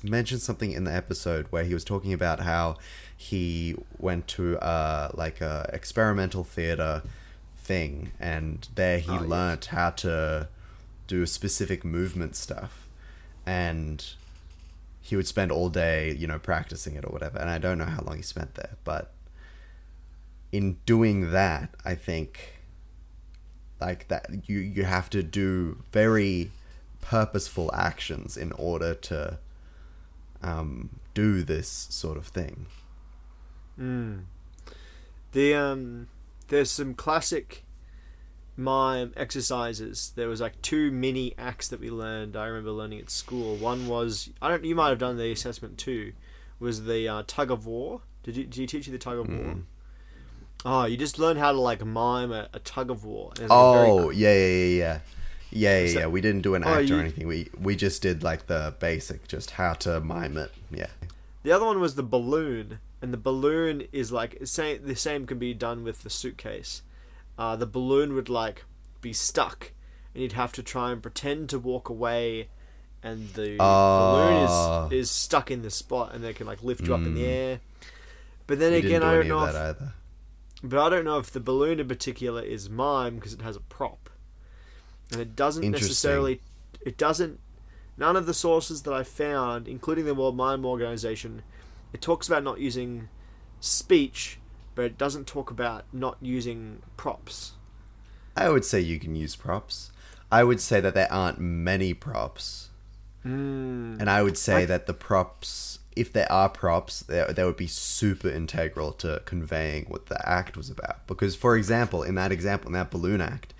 mentioned 0.02 0.40
something 0.42 0.72
in 0.72 0.84
the 0.84 0.92
episode 0.92 1.46
where 1.50 1.64
he 1.64 1.74
was 1.74 1.84
talking 1.84 2.12
about 2.12 2.40
how 2.40 2.76
he 3.16 3.76
went 3.98 4.26
to 4.28 4.58
uh 4.58 5.10
like 5.14 5.40
a 5.40 5.68
experimental 5.72 6.44
theater 6.44 7.02
thing 7.56 8.12
and 8.20 8.68
there 8.74 8.98
he 8.98 9.10
Oh, 9.10 9.20
yes. 9.20 9.28
learnt 9.28 9.64
how 9.66 9.90
to 9.90 10.48
do 11.06 11.26
specific 11.26 11.84
movement 11.84 12.34
stuff 12.36 12.86
and 13.46 14.04
he 15.00 15.16
would 15.16 15.26
spend 15.26 15.52
all 15.52 15.68
day, 15.68 16.12
you 16.12 16.26
know, 16.26 16.38
practicing 16.38 16.94
it 16.96 17.04
or 17.04 17.12
whatever. 17.12 17.38
And 17.38 17.50
I 17.50 17.58
don't 17.58 17.76
know 17.76 17.84
how 17.84 18.00
long 18.02 18.16
he 18.16 18.22
spent 18.22 18.54
there, 18.54 18.76
but 18.84 19.12
in 20.50 20.78
doing 20.86 21.30
that, 21.32 21.68
I 21.84 21.94
think 21.94 22.54
like 23.80 24.08
that 24.08 24.48
you 24.48 24.58
you 24.60 24.84
have 24.84 25.10
to 25.10 25.22
do 25.22 25.82
very 25.92 26.50
purposeful 27.02 27.70
actions 27.74 28.36
in 28.38 28.50
order 28.52 28.94
to 28.94 29.38
um, 30.44 31.00
do 31.14 31.42
this 31.42 31.86
sort 31.90 32.16
of 32.16 32.26
thing. 32.26 32.66
Mm. 33.80 34.24
The 35.32 35.54
um, 35.54 36.08
there's 36.48 36.70
some 36.70 36.94
classic 36.94 37.64
mime 38.56 39.12
exercises. 39.16 40.12
There 40.14 40.28
was 40.28 40.40
like 40.40 40.60
two 40.62 40.90
mini 40.90 41.34
acts 41.38 41.68
that 41.68 41.80
we 41.80 41.90
learned. 41.90 42.36
I 42.36 42.46
remember 42.46 42.70
learning 42.70 43.00
at 43.00 43.10
school. 43.10 43.56
One 43.56 43.88
was 43.88 44.30
I 44.40 44.48
don't. 44.48 44.64
You 44.64 44.74
might 44.74 44.90
have 44.90 44.98
done 44.98 45.16
the 45.16 45.32
assessment 45.32 45.78
too. 45.78 46.12
Was 46.60 46.84
the 46.84 47.08
uh, 47.08 47.22
tug 47.26 47.50
of 47.50 47.66
war? 47.66 48.02
Did 48.22 48.36
you? 48.36 48.44
Did 48.44 48.56
you 48.58 48.66
teach 48.66 48.86
you 48.86 48.92
the 48.92 48.98
tug 48.98 49.18
of 49.18 49.28
war? 49.28 49.54
Mm. 49.54 49.62
Oh, 50.66 50.84
you 50.84 50.96
just 50.96 51.18
learn 51.18 51.36
how 51.36 51.52
to 51.52 51.60
like 51.60 51.84
mime 51.84 52.32
a, 52.32 52.48
a 52.52 52.58
tug 52.58 52.90
of 52.90 53.04
war. 53.04 53.32
It's, 53.32 53.40
like, 53.40 53.50
very 53.50 53.90
Oh 53.90 54.10
yeah 54.10 54.32
yeah 54.32 54.46
yeah 54.46 54.76
yeah 54.76 54.98
yeah 55.54 55.80
yeah. 55.80 55.92
So- 55.92 55.98
yeah. 56.00 56.06
We 56.06 56.20
didn't 56.20 56.42
do 56.42 56.54
an 56.54 56.64
Oh, 56.64 56.74
act 56.74 56.88
you- 56.88 56.96
or 56.96 57.00
anything. 57.00 57.26
We 57.26 57.48
we 57.58 57.76
just 57.76 58.02
did 58.02 58.22
like 58.22 58.46
the 58.46 58.74
basic, 58.78 59.26
just 59.28 59.52
how 59.52 59.72
to 59.84 60.00
mime 60.00 60.36
it. 60.36 60.52
Yeah. 60.70 60.88
The 61.42 61.52
other 61.52 61.64
one 61.66 61.80
was 61.80 61.94
the 61.94 62.02
balloon, 62.02 62.78
and 63.02 63.12
the 63.12 63.18
balloon 63.18 63.84
is 63.92 64.10
like 64.12 64.38
same. 64.44 64.86
The 64.86 64.96
same 64.96 65.26
can 65.26 65.38
be 65.38 65.54
done 65.54 65.84
with 65.84 66.02
the 66.02 66.10
suitcase. 66.10 66.82
Uh, 67.38 67.56
the 67.56 67.66
balloon 67.66 68.14
would 68.14 68.28
like 68.28 68.64
be 69.00 69.12
stuck, 69.12 69.72
and 70.14 70.22
you'd 70.22 70.32
have 70.32 70.52
to 70.52 70.62
try 70.62 70.90
and 70.92 71.02
pretend 71.02 71.48
to 71.50 71.58
walk 71.58 71.88
away, 71.88 72.48
and 73.02 73.28
the 73.34 73.56
Ah. 73.60 74.12
balloon 74.12 74.90
is 74.92 75.02
is 75.04 75.10
stuck 75.10 75.50
in 75.50 75.62
the 75.62 75.70
spot, 75.70 76.14
and 76.14 76.22
they 76.24 76.32
can 76.32 76.46
like 76.46 76.62
lift 76.62 76.86
you 76.86 76.94
up 76.94 77.00
in 77.02 77.14
the 77.14 77.22
Mm. 77.24 77.28
air. 77.28 77.60
But 78.46 78.58
then 78.58 78.72
We 78.72 78.78
again, 78.78 79.00
do 79.02 79.06
I 79.06 79.14
don't 79.16 79.28
know 79.28 79.44
if, 79.44 79.54
either. 79.54 79.94
but 80.62 80.78
I 80.78 80.88
don't 80.88 81.04
know 81.04 81.18
if 81.18 81.30
the 81.30 81.40
balloon 81.40 81.80
in 81.80 81.88
particular 81.88 82.42
is 82.42 82.68
mime 82.70 83.16
because 83.16 83.32
it 83.34 83.42
has 83.42 83.56
a 83.56 83.60
prop, 83.60 84.03
and 85.12 85.20
it 85.20 85.36
doesn't 85.36 85.68
necessarily. 85.68 86.40
It 86.84 86.96
doesn't. 86.96 87.40
None 87.96 88.16
of 88.16 88.26
the 88.26 88.34
sources 88.34 88.82
that 88.82 88.92
I 88.92 89.04
found, 89.04 89.68
including 89.68 90.04
the 90.04 90.14
World 90.14 90.36
Mime 90.36 90.64
Organization, 90.66 91.42
it 91.92 92.02
talks 92.02 92.26
about 92.26 92.42
not 92.42 92.58
using 92.58 93.08
speech, 93.60 94.38
but 94.74 94.84
it 94.84 94.98
doesn't 94.98 95.26
talk 95.26 95.50
about 95.50 95.84
not 95.92 96.16
using 96.20 96.82
props. 96.96 97.52
I 98.36 98.48
would 98.48 98.64
say 98.64 98.80
you 98.80 98.98
can 98.98 99.14
use 99.14 99.36
props. 99.36 99.92
I 100.30 100.42
would 100.42 100.60
say 100.60 100.80
that 100.80 100.94
there 100.94 101.12
aren't 101.12 101.38
many 101.38 101.94
props. 101.94 102.70
Mm. 103.24 104.00
And 104.00 104.10
I 104.10 104.22
would 104.22 104.36
say 104.36 104.62
I- 104.62 104.66
that 104.66 104.86
the 104.86 104.94
props, 104.94 105.78
if 105.94 106.12
there 106.12 106.30
are 106.30 106.48
props, 106.48 107.00
they, 107.00 107.24
they 107.32 107.44
would 107.44 107.56
be 107.56 107.68
super 107.68 108.28
integral 108.28 108.92
to 108.94 109.22
conveying 109.24 109.84
what 109.84 110.06
the 110.06 110.28
act 110.28 110.56
was 110.56 110.68
about. 110.68 111.06
Because, 111.06 111.36
for 111.36 111.56
example, 111.56 112.02
in 112.02 112.16
that 112.16 112.32
example, 112.32 112.68
in 112.68 112.72
that 112.74 112.90
balloon 112.90 113.20
act, 113.20 113.53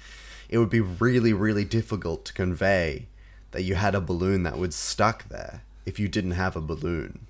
it 0.49 0.59
would 0.59 0.71
be 0.71 0.81
really, 0.81 1.33
really 1.33 1.65
difficult 1.65 2.25
to 2.27 2.33
convey 2.33 3.07
that 3.51 3.63
you 3.63 3.75
had 3.75 3.95
a 3.95 4.01
balloon 4.01 4.43
that 4.43 4.59
was 4.59 4.75
stuck 4.75 5.29
there 5.29 5.63
if 5.87 5.99
you 5.99 6.09
didn't 6.09 6.33
have 6.33 6.57
a 6.57 6.61
balloon. 6.61 7.27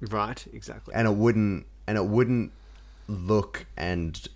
Right, 0.00 0.44
exactly. 0.52 0.94
And 0.94 1.06
it 1.06 1.14
wouldn't, 1.14 1.66
and 1.86 1.96
it 1.96 2.06
wouldn't 2.06 2.52
look 3.08 3.66
and 3.76 4.26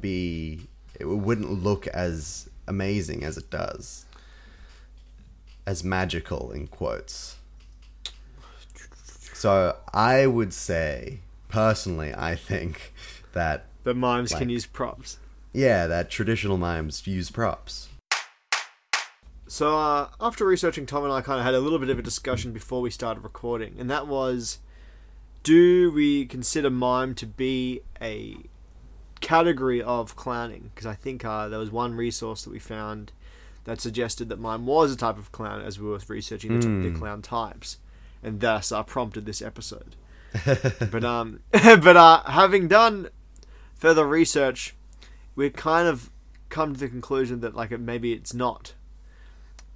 be, 0.00 0.66
it 0.98 1.04
wouldn't 1.06 1.50
look 1.50 1.86
as 1.88 2.48
amazing 2.66 3.24
as 3.24 3.36
it 3.36 3.50
does. 3.50 4.06
As 5.66 5.84
magical, 5.84 6.50
in 6.52 6.66
quotes. 6.66 7.36
So 9.34 9.76
I 9.92 10.26
would 10.26 10.52
say, 10.52 11.20
personally, 11.48 12.12
I 12.14 12.34
think 12.34 12.92
that 13.32 13.66
the 13.84 13.94
mimes 13.94 14.34
can 14.34 14.50
use 14.50 14.66
props. 14.66 15.18
Yeah, 15.52 15.86
that 15.86 16.10
traditional 16.10 16.56
mimes 16.56 17.06
use 17.06 17.30
props. 17.30 17.88
So 19.46 19.76
uh, 19.76 20.08
after 20.20 20.46
researching, 20.46 20.86
Tom 20.86 21.02
and 21.04 21.12
I 21.12 21.20
kind 21.22 21.40
of 21.40 21.44
had 21.44 21.54
a 21.54 21.60
little 21.60 21.78
bit 21.80 21.90
of 21.90 21.98
a 21.98 22.02
discussion 22.02 22.52
before 22.52 22.80
we 22.80 22.90
started 22.90 23.22
recording, 23.24 23.74
and 23.78 23.90
that 23.90 24.06
was, 24.06 24.58
do 25.42 25.90
we 25.90 26.24
consider 26.26 26.70
mime 26.70 27.14
to 27.16 27.26
be 27.26 27.80
a 28.00 28.36
category 29.20 29.82
of 29.82 30.14
clowning? 30.14 30.70
Because 30.72 30.86
I 30.86 30.94
think 30.94 31.24
uh, 31.24 31.48
there 31.48 31.58
was 31.58 31.70
one 31.72 31.94
resource 31.96 32.44
that 32.44 32.50
we 32.50 32.60
found 32.60 33.10
that 33.64 33.80
suggested 33.80 34.28
that 34.28 34.38
mime 34.38 34.66
was 34.66 34.92
a 34.92 34.96
type 34.96 35.18
of 35.18 35.32
clown 35.32 35.60
as 35.62 35.80
we 35.80 35.86
were 35.88 35.98
researching 36.08 36.60
the, 36.60 36.66
Mm. 36.66 36.92
the 36.92 36.98
clown 36.98 37.20
types, 37.20 37.78
and 38.22 38.40
thus 38.40 38.70
uh, 38.70 38.84
prompted 38.84 39.26
this 39.26 39.42
episode. 39.42 39.96
but 40.92 41.02
um, 41.04 41.40
but 41.52 41.96
uh, 41.96 42.22
having 42.22 42.68
done 42.68 43.08
further 43.74 44.06
research, 44.06 44.76
we've 45.40 45.54
kind 45.54 45.88
of 45.88 46.10
come 46.50 46.74
to 46.74 46.78
the 46.80 46.86
conclusion 46.88 47.40
that 47.40 47.54
like 47.56 47.70
maybe 47.80 48.12
it's 48.12 48.34
not. 48.34 48.74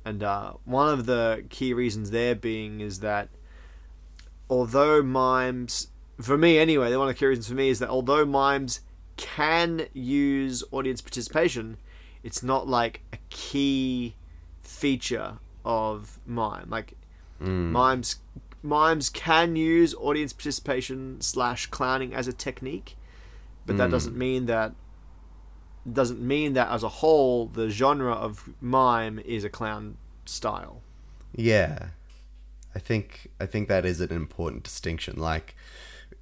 And 0.04 0.23
uh, 0.23 0.52
one 0.66 0.92
of 0.92 1.06
the 1.06 1.47
key 1.49 1.73
reasons 1.73 2.11
there 2.11 2.35
being 2.35 2.80
is 2.80 3.00
that 3.00 3.30
although 4.50 5.02
mimes, 5.02 5.88
for 6.21 6.37
me 6.37 6.59
anyway, 6.59 6.90
the 6.90 6.99
one 6.99 7.09
of 7.09 7.14
the 7.14 7.18
key 7.18 7.25
reasons 7.25 7.49
for 7.49 7.54
me 7.54 7.71
is 7.71 7.78
that 7.78 7.88
although 7.88 8.26
mimes 8.26 8.80
can 9.16 9.87
use 9.94 10.62
audience 10.71 11.00
participation, 11.00 11.78
it's 12.23 12.42
not 12.42 12.68
like 12.68 13.00
a 13.14 13.18
key 13.30 14.16
feature 14.62 15.38
of 15.64 16.18
mime. 16.26 16.68
Like 16.68 16.92
Mm. 17.40 17.71
mimes, 17.71 18.16
mimes 18.62 19.09
can 19.09 19.56
use 19.56 19.94
audience 19.94 20.33
participation 20.35 21.21
slash 21.23 21.66
clowning 21.66 22.14
as 22.14 22.28
a 22.28 22.33
technique, 22.35 22.97
but 23.66 23.78
that 23.78 23.88
Mm. 23.88 23.92
doesn't 23.92 24.16
mean 24.16 24.44
that 24.47 24.75
doesn't 25.90 26.20
mean 26.20 26.54
that 26.54 26.70
as 26.70 26.82
a 26.82 26.88
whole 26.88 27.46
the 27.46 27.68
genre 27.68 28.12
of 28.12 28.48
mime 28.60 29.18
is 29.18 29.44
a 29.44 29.50
clown 29.50 29.96
style. 30.24 30.80
Yeah. 31.34 31.88
I 32.74 32.78
think 32.78 33.30
I 33.38 33.46
think 33.46 33.68
that 33.68 33.84
is 33.84 34.00
an 34.00 34.10
important 34.10 34.62
distinction. 34.64 35.18
Like 35.18 35.54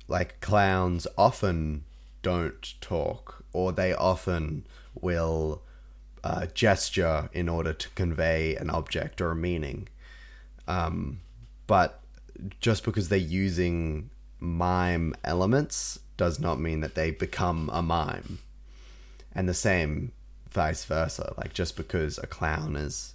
like 0.08 0.40
clowns 0.40 1.06
often 1.16 1.84
don't 2.22 2.74
talk 2.80 3.44
or 3.52 3.72
they 3.72 3.92
often 3.94 4.66
will 5.00 5.62
uh, 6.24 6.46
gesture 6.54 7.28
in 7.32 7.48
order 7.48 7.72
to 7.72 7.88
convey 7.90 8.54
an 8.56 8.70
object 8.70 9.20
or 9.20 9.30
a 9.30 9.36
meaning. 9.36 9.88
Um, 10.68 11.20
but 11.66 12.00
just 12.60 12.84
because 12.84 13.08
they're 13.08 13.18
using 13.18 14.10
mime 14.38 15.14
elements 15.24 15.98
does 16.16 16.38
not 16.38 16.60
mean 16.60 16.80
that 16.80 16.94
they 16.94 17.10
become 17.10 17.70
a 17.72 17.82
mime. 17.82 18.38
And 19.34 19.48
the 19.48 19.54
same 19.54 20.12
vice 20.50 20.84
versa. 20.84 21.34
Like 21.38 21.52
just 21.54 21.76
because 21.76 22.18
a 22.18 22.26
clown 22.26 22.76
is 22.76 23.14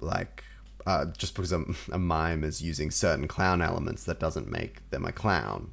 like 0.00 0.44
uh, 0.86 1.06
just 1.16 1.34
because 1.34 1.52
a, 1.52 1.64
a 1.92 1.98
mime 1.98 2.42
is 2.42 2.60
using 2.62 2.90
certain 2.90 3.28
clown 3.28 3.62
elements 3.62 4.02
that 4.04 4.18
doesn't 4.18 4.50
make 4.50 4.88
them 4.90 5.04
a 5.04 5.12
clown. 5.12 5.70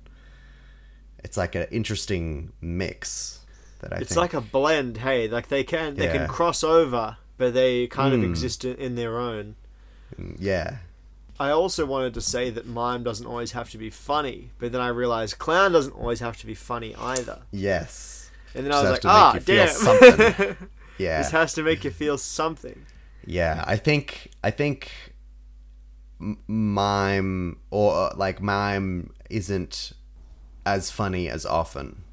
It's 1.24 1.36
like 1.38 1.56
an 1.56 1.68
interesting 1.72 2.52
mix 2.62 3.40
that 3.82 3.92
I 3.92 3.98
It's 3.98 4.10
think. 4.10 4.20
like 4.20 4.34
a 4.34 4.42
blend. 4.42 4.98
Hey, 4.98 5.28
like 5.28 5.48
they 5.48 5.64
can 5.64 5.96
they 5.96 6.06
Yeah. 6.06 6.18
can 6.20 6.28
cross 6.28 6.64
over, 6.64 7.18
but 7.38 7.54
they 7.54 7.88
kind 7.88 8.14
of 8.14 8.22
Mm. 8.22 8.26
exist 8.30 8.64
in, 8.66 8.76
in 8.76 8.96
their 8.96 9.18
own. 9.18 9.56
yeah, 10.38 10.78
I 11.40 11.52
also 11.52 11.86
wanted 11.86 12.14
to 12.16 12.22
say 12.22 12.50
that 12.50 12.66
mime 12.68 13.04
doesn't 13.04 13.26
always 13.26 13.54
have 13.54 13.70
to 13.72 13.78
be 13.78 13.90
funny, 13.90 14.52
but 14.60 14.72
then 14.74 14.82
I 14.82 14.90
realized 14.90 15.40
clown 15.40 15.72
doesn't 15.72 15.94
always 15.94 16.20
have 16.20 16.38
to 16.38 16.46
be 16.46 16.54
funny 16.56 16.94
either. 16.96 17.40
yes, 17.52 18.19
And 18.56 18.66
then 18.66 18.74
I 18.74 18.82
was 18.82 18.92
like, 18.92 19.06
ah, 19.06 19.34
feel 19.40 19.66
damn. 19.66 19.74
something. 19.74 20.58
yeah. 20.98 21.20
this 21.20 21.32
has 21.32 21.54
to 21.54 21.64
make 21.64 21.84
you 21.84 21.92
feel 21.92 22.18
something. 22.18 22.86
Yeah, 23.26 23.64
I 23.68 23.76
think 23.76 24.32
I 24.44 24.52
think 24.52 24.92
mime 26.20 27.58
or 27.70 27.94
uh, 27.96 28.14
like 28.16 28.42
mime 28.42 29.12
isn't 29.30 29.94
as 30.66 30.92
funny 30.92 31.30
as 31.30 31.46
often. 31.46 32.04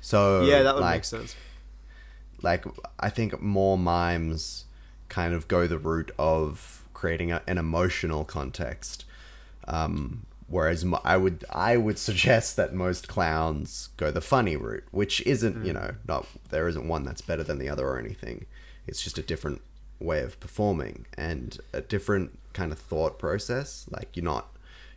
So 0.00 0.42
yeah, 0.42 0.62
that 0.62 0.74
would 0.74 0.80
like, 0.80 0.96
make 0.96 1.04
sense. 1.04 1.36
Like 2.42 2.64
I 2.98 3.08
think 3.08 3.40
more 3.40 3.78
mimes 3.78 4.64
kind 5.08 5.34
of 5.34 5.46
go 5.46 5.66
the 5.66 5.78
route 5.78 6.10
of 6.18 6.84
creating 6.92 7.30
a, 7.30 7.42
an 7.46 7.58
emotional 7.58 8.24
context. 8.24 9.04
Um, 9.68 10.26
whereas 10.52 10.84
mo- 10.84 11.00
I 11.02 11.16
would 11.16 11.44
I 11.50 11.76
would 11.76 11.98
suggest 11.98 12.56
that 12.56 12.74
most 12.74 13.08
clowns 13.08 13.88
go 13.96 14.10
the 14.10 14.20
funny 14.20 14.56
route, 14.56 14.84
which 14.90 15.20
isn't 15.26 15.64
you 15.64 15.72
mm. 15.72 15.76
know 15.76 15.94
not 16.06 16.26
there 16.50 16.68
isn't 16.68 16.86
one 16.86 17.04
that's 17.04 17.22
better 17.22 17.42
than 17.42 17.58
the 17.58 17.68
other 17.68 17.88
or 17.88 17.98
anything. 17.98 18.46
It's 18.86 19.02
just 19.02 19.18
a 19.18 19.22
different 19.22 19.62
way 19.98 20.20
of 20.20 20.38
performing 20.40 21.06
and 21.16 21.58
a 21.72 21.80
different 21.80 22.38
kind 22.52 22.70
of 22.70 22.78
thought 22.78 23.18
process. 23.18 23.86
Like 23.90 24.14
you're 24.14 24.24
not 24.24 24.54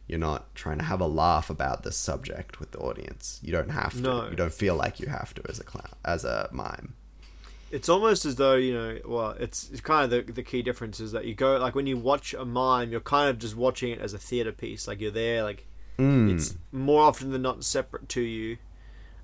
you're 0.08 0.20
not 0.20 0.54
trying 0.56 0.78
to 0.80 0.84
have 0.84 1.00
a 1.00 1.08
laugh 1.08 1.50
about 1.50 1.84
this 1.84 1.98
subject 1.98 2.60
with 2.60 2.72
the 2.72 2.80
audience. 2.80 3.40
You 3.42 3.54
don't 3.54 3.72
have 3.72 3.94
to. 3.94 4.02
No. 4.02 4.30
You 4.30 4.36
don't 4.36 4.54
feel 4.54 4.76
like 4.76 5.00
you 5.00 5.08
have 5.08 5.34
to 5.36 5.42
as 5.50 5.60
a 5.60 5.64
clown 5.64 5.94
as 6.04 6.26
a 6.26 6.50
mime. 6.52 6.96
It's 7.76 7.90
almost 7.90 8.26
as 8.26 8.36
though 8.36 8.56
you 8.56 8.74
know. 8.74 9.00
Well, 9.06 9.32
it's, 9.40 9.70
it's 9.70 9.82
kind 9.82 10.04
of 10.06 10.10
the 10.10 10.32
the 10.32 10.44
key 10.44 10.62
difference 10.62 11.00
is 11.00 11.12
that 11.12 11.26
you 11.26 11.36
go 11.36 11.58
like 11.58 11.76
when 11.76 11.88
you 11.88 11.98
watch 11.98 12.34
a 12.34 12.46
mime, 12.46 12.92
you're 12.92 13.02
kind 13.16 13.30
of 13.30 13.38
just 13.38 13.56
watching 13.56 13.92
it 13.92 14.00
as 14.00 14.14
a 14.14 14.18
theater 14.18 14.52
piece. 14.52 14.88
Like 14.88 15.02
you're 15.02 15.12
there, 15.12 15.44
like 15.44 15.66
Mm. 15.98 16.34
it's 16.34 16.56
more 16.74 17.04
often 17.04 17.32
than 17.32 17.42
not 17.42 17.64
separate 17.64 18.10
to 18.10 18.22
you. 18.22 18.58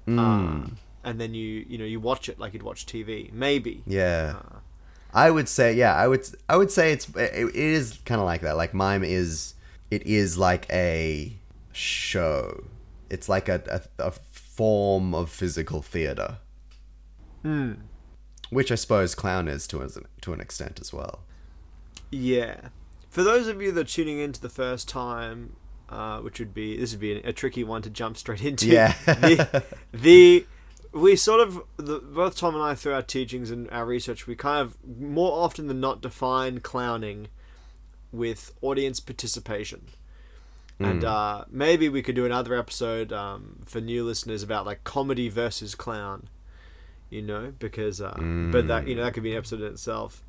Mm. 0.08 0.20
Uh, 0.20 0.70
and 1.04 1.20
then 1.20 1.34
you 1.34 1.66
you 1.68 1.78
know 1.78 1.86
you 1.86 2.00
watch 2.00 2.30
it 2.30 2.40
like 2.40 2.54
you'd 2.54 2.64
watch 2.64 2.86
TV. 2.86 3.32
Maybe. 3.34 3.84
Yeah. 3.86 4.36
Uh, 4.38 4.58
I 5.14 5.32
would 5.32 5.50
say 5.50 5.74
yeah, 5.74 5.94
I 5.96 6.08
would 6.08 6.26
I 6.48 6.56
would 6.56 6.72
say 6.72 6.94
it's 6.94 7.10
it, 7.10 7.34
it 7.34 7.56
is 7.56 8.00
kind 8.06 8.22
of 8.22 8.26
like 8.26 8.42
that. 8.42 8.56
Like 8.56 8.74
mime 8.74 9.04
is 9.04 9.56
it 9.90 10.06
is 10.08 10.38
like 10.38 10.66
a 10.72 11.34
show. 11.74 12.64
It's 13.10 13.28
like 13.28 13.50
a 13.50 13.62
a, 14.00 14.08
a 14.08 14.12
form 14.32 15.14
of 15.14 15.30
physical 15.30 15.82
theater, 15.82 16.38
hmm. 17.42 17.74
Which 18.52 18.72
I 18.72 18.76
suppose 18.76 19.16
clown 19.16 19.48
is 19.48 19.66
to 19.68 19.82
as 19.82 19.98
to 20.22 20.34
an 20.34 20.40
extent 20.40 20.80
as 20.80 20.94
well. 20.94 21.22
Yeah. 22.12 22.70
For 23.10 23.24
those 23.24 23.48
of 23.48 23.62
you 23.62 23.72
that 23.72 23.82
are 23.82 23.84
tuning 23.84 24.20
in 24.20 24.32
to 24.34 24.42
the 24.42 24.50
first 24.50 24.88
time, 24.88 25.56
uh, 25.90 26.20
which 26.20 26.40
would 26.40 26.54
be 26.54 26.78
this 26.78 26.92
would 26.92 27.02
be 27.02 27.14
a, 27.14 27.30
a 27.30 27.34
tricky 27.34 27.64
one 27.64 27.82
to 27.82 27.90
jump 27.90 28.18
straight 28.18 28.44
into. 28.44 28.68
Yeah. 28.68 28.96
the, 29.06 29.64
the 29.92 30.46
we 30.94 31.16
sort 31.16 31.40
of 31.42 31.62
the, 31.78 32.00
both 32.00 32.38
Tom 32.38 32.54
and 32.54 32.64
I 32.64 32.76
through 32.76 32.94
our 32.94 33.02
teachings 33.02 33.50
and 33.50 33.70
our 33.72 33.86
research, 33.86 34.28
we 34.28 34.36
kind 34.36 34.62
of 34.62 34.78
more 35.00 35.44
often 35.44 35.68
than 35.68 35.80
not 35.80 36.02
define 36.02 36.60
clowning 36.60 37.28
with 38.12 38.54
audience 38.62 39.00
participation. 39.00 39.88
And 40.80 41.04
uh, 41.04 41.46
maybe 41.48 41.90
we 41.90 42.02
could 42.02 42.16
do 42.16 42.26
another 42.26 42.56
episode 42.56 43.14
um, 43.14 43.60
for 43.66 43.80
new 43.80 44.04
listeners 44.04 44.42
about 44.42 44.66
like 44.66 44.84
comedy 44.84 45.30
versus 45.30 45.76
clown, 45.76 46.28
you 47.12 47.22
know, 47.22 47.54
because 47.60 48.02
uh, 48.02 48.16
but 48.52 48.68
that 48.68 48.88
you 48.88 48.96
know 48.96 49.04
that 49.04 49.14
could 49.14 49.22
be 49.22 49.34
an 49.34 49.38
episode 49.38 49.62
in 49.62 49.68
itself. 49.68 50.24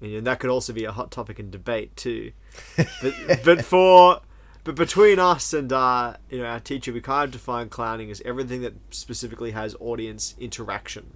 You 0.00 0.16
know, 0.16 0.20
that 0.20 0.40
could 0.40 0.50
also 0.50 0.72
be 0.72 0.84
a 0.84 0.92
hot 0.92 1.10
topic 1.10 1.40
in 1.40 1.50
debate 1.50 1.96
too. 1.96 2.32
But, 2.76 3.14
but 3.44 3.64
for 3.64 4.20
but 4.62 4.74
between 4.74 5.18
us 5.18 5.52
and 5.54 5.72
uh, 5.72 6.16
you 6.30 6.38
know 6.38 6.44
our 6.44 6.60
teacher, 6.60 6.92
we 6.92 7.00
kind 7.00 7.24
of 7.24 7.30
define 7.32 7.70
clowning 7.70 8.10
as 8.10 8.20
everything 8.24 8.60
that 8.60 8.74
specifically 8.90 9.52
has 9.52 9.74
audience 9.80 10.34
interaction. 10.38 11.14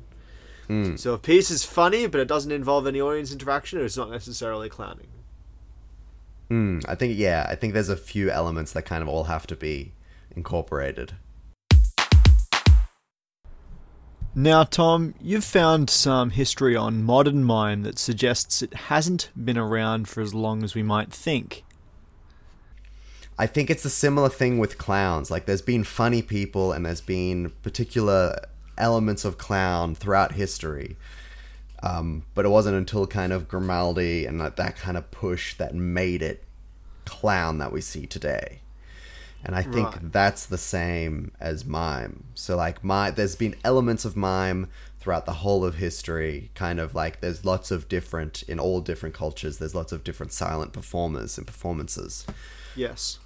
Mm. 0.69 0.99
So 0.99 1.15
if 1.15 1.21
a 1.21 1.23
piece 1.23 1.51
is 1.51 1.65
funny 1.65 2.09
but 2.09 2.21
it 2.21 2.27
doesn't 2.27 2.51
involve 2.51 2.89
any 2.89 3.01
audience 3.01 3.31
interaction, 3.31 3.81
it's 3.85 3.97
not 3.97 4.11
necessarily 4.11 4.69
clowning. 4.69 5.09
Mm, 6.51 6.85
I 6.89 6.95
think 6.95 7.19
yeah, 7.19 7.47
I 7.49 7.55
think 7.55 7.75
there's 7.75 7.89
a 7.89 7.97
few 7.97 8.31
elements 8.31 8.73
that 8.73 8.83
kind 8.83 9.03
of 9.03 9.09
all 9.09 9.25
have 9.25 9.47
to 9.49 9.57
be 9.57 9.93
incorporated. 10.35 11.15
Now, 14.39 14.65
Tom, 14.65 15.15
you've 15.19 15.47
found 15.47 15.89
some 15.89 16.29
history 16.29 16.77
on 16.77 17.03
modern 17.03 17.43
mime 17.43 17.85
that 17.85 17.99
suggests 17.99 18.61
it 18.61 18.75
hasn't 18.75 19.31
been 19.35 19.57
around 19.57 20.11
for 20.11 20.21
as 20.21 20.35
long 20.35 20.63
as 20.63 20.75
we 20.75 20.83
might 20.83 21.11
think. 21.11 21.65
I 23.39 23.47
think 23.47 23.71
it's 23.71 23.87
a 23.87 23.91
similar 23.91 24.29
thing 24.29 24.59
with 24.59 24.77
clowns. 24.77 25.31
Like 25.31 25.47
there's 25.47 25.63
been 25.63 25.85
funny 25.85 26.21
people 26.21 26.71
and 26.71 26.85
there's 26.85 27.01
been 27.01 27.51
particular 27.63 28.39
elements 28.77 29.25
of 29.25 29.39
clown 29.39 29.95
throughout 29.95 30.33
history. 30.33 30.99
Um, 31.83 32.25
but 32.35 32.45
it 32.45 32.51
wasn't 32.51 32.77
until 32.77 33.07
kind 33.07 33.33
of 33.33 33.49
Grimaldi 33.49 34.27
and 34.27 34.39
that, 34.43 34.57
that 34.57 34.77
kind 34.77 34.99
of 34.99 35.11
push 35.11 35.55
that 35.55 35.75
made 35.75 36.21
it 36.21 36.45
clown 37.07 37.57
that 37.57 37.73
we 37.73 37.81
see 37.81 38.05
today. 38.05 38.61
And 39.45 39.55
I 39.55 39.63
think 39.63 39.93
Right. 39.93 40.13
that's 40.13 40.45
the 40.47 40.59
same 40.59 41.31
as 41.41 41.65
mime. 41.65 42.25
So 42.35 42.57
like 42.57 42.83
my 42.83 43.11
there's 43.11 43.37
been 43.37 43.55
elements 43.65 44.05
of 44.05 44.17
mime 44.17 44.69
throughout 44.99 45.25
the 45.25 45.35
whole 45.35 45.65
of 45.65 45.77
history, 45.77 46.51
kind 46.55 46.81
of 46.81 46.95
like 46.95 47.21
there's 47.21 47.45
lots 47.45 47.71
of 47.71 47.89
different 47.89 48.43
in 48.49 48.59
all 48.59 48.81
different 48.81 49.15
cultures, 49.15 49.59
there's 49.59 49.75
lots 49.75 49.93
of 49.93 50.03
different 50.03 50.33
silent 50.33 50.73
performers 50.73 51.39
and 51.39 51.47
performances 51.47 52.27
Yes. 52.75 53.21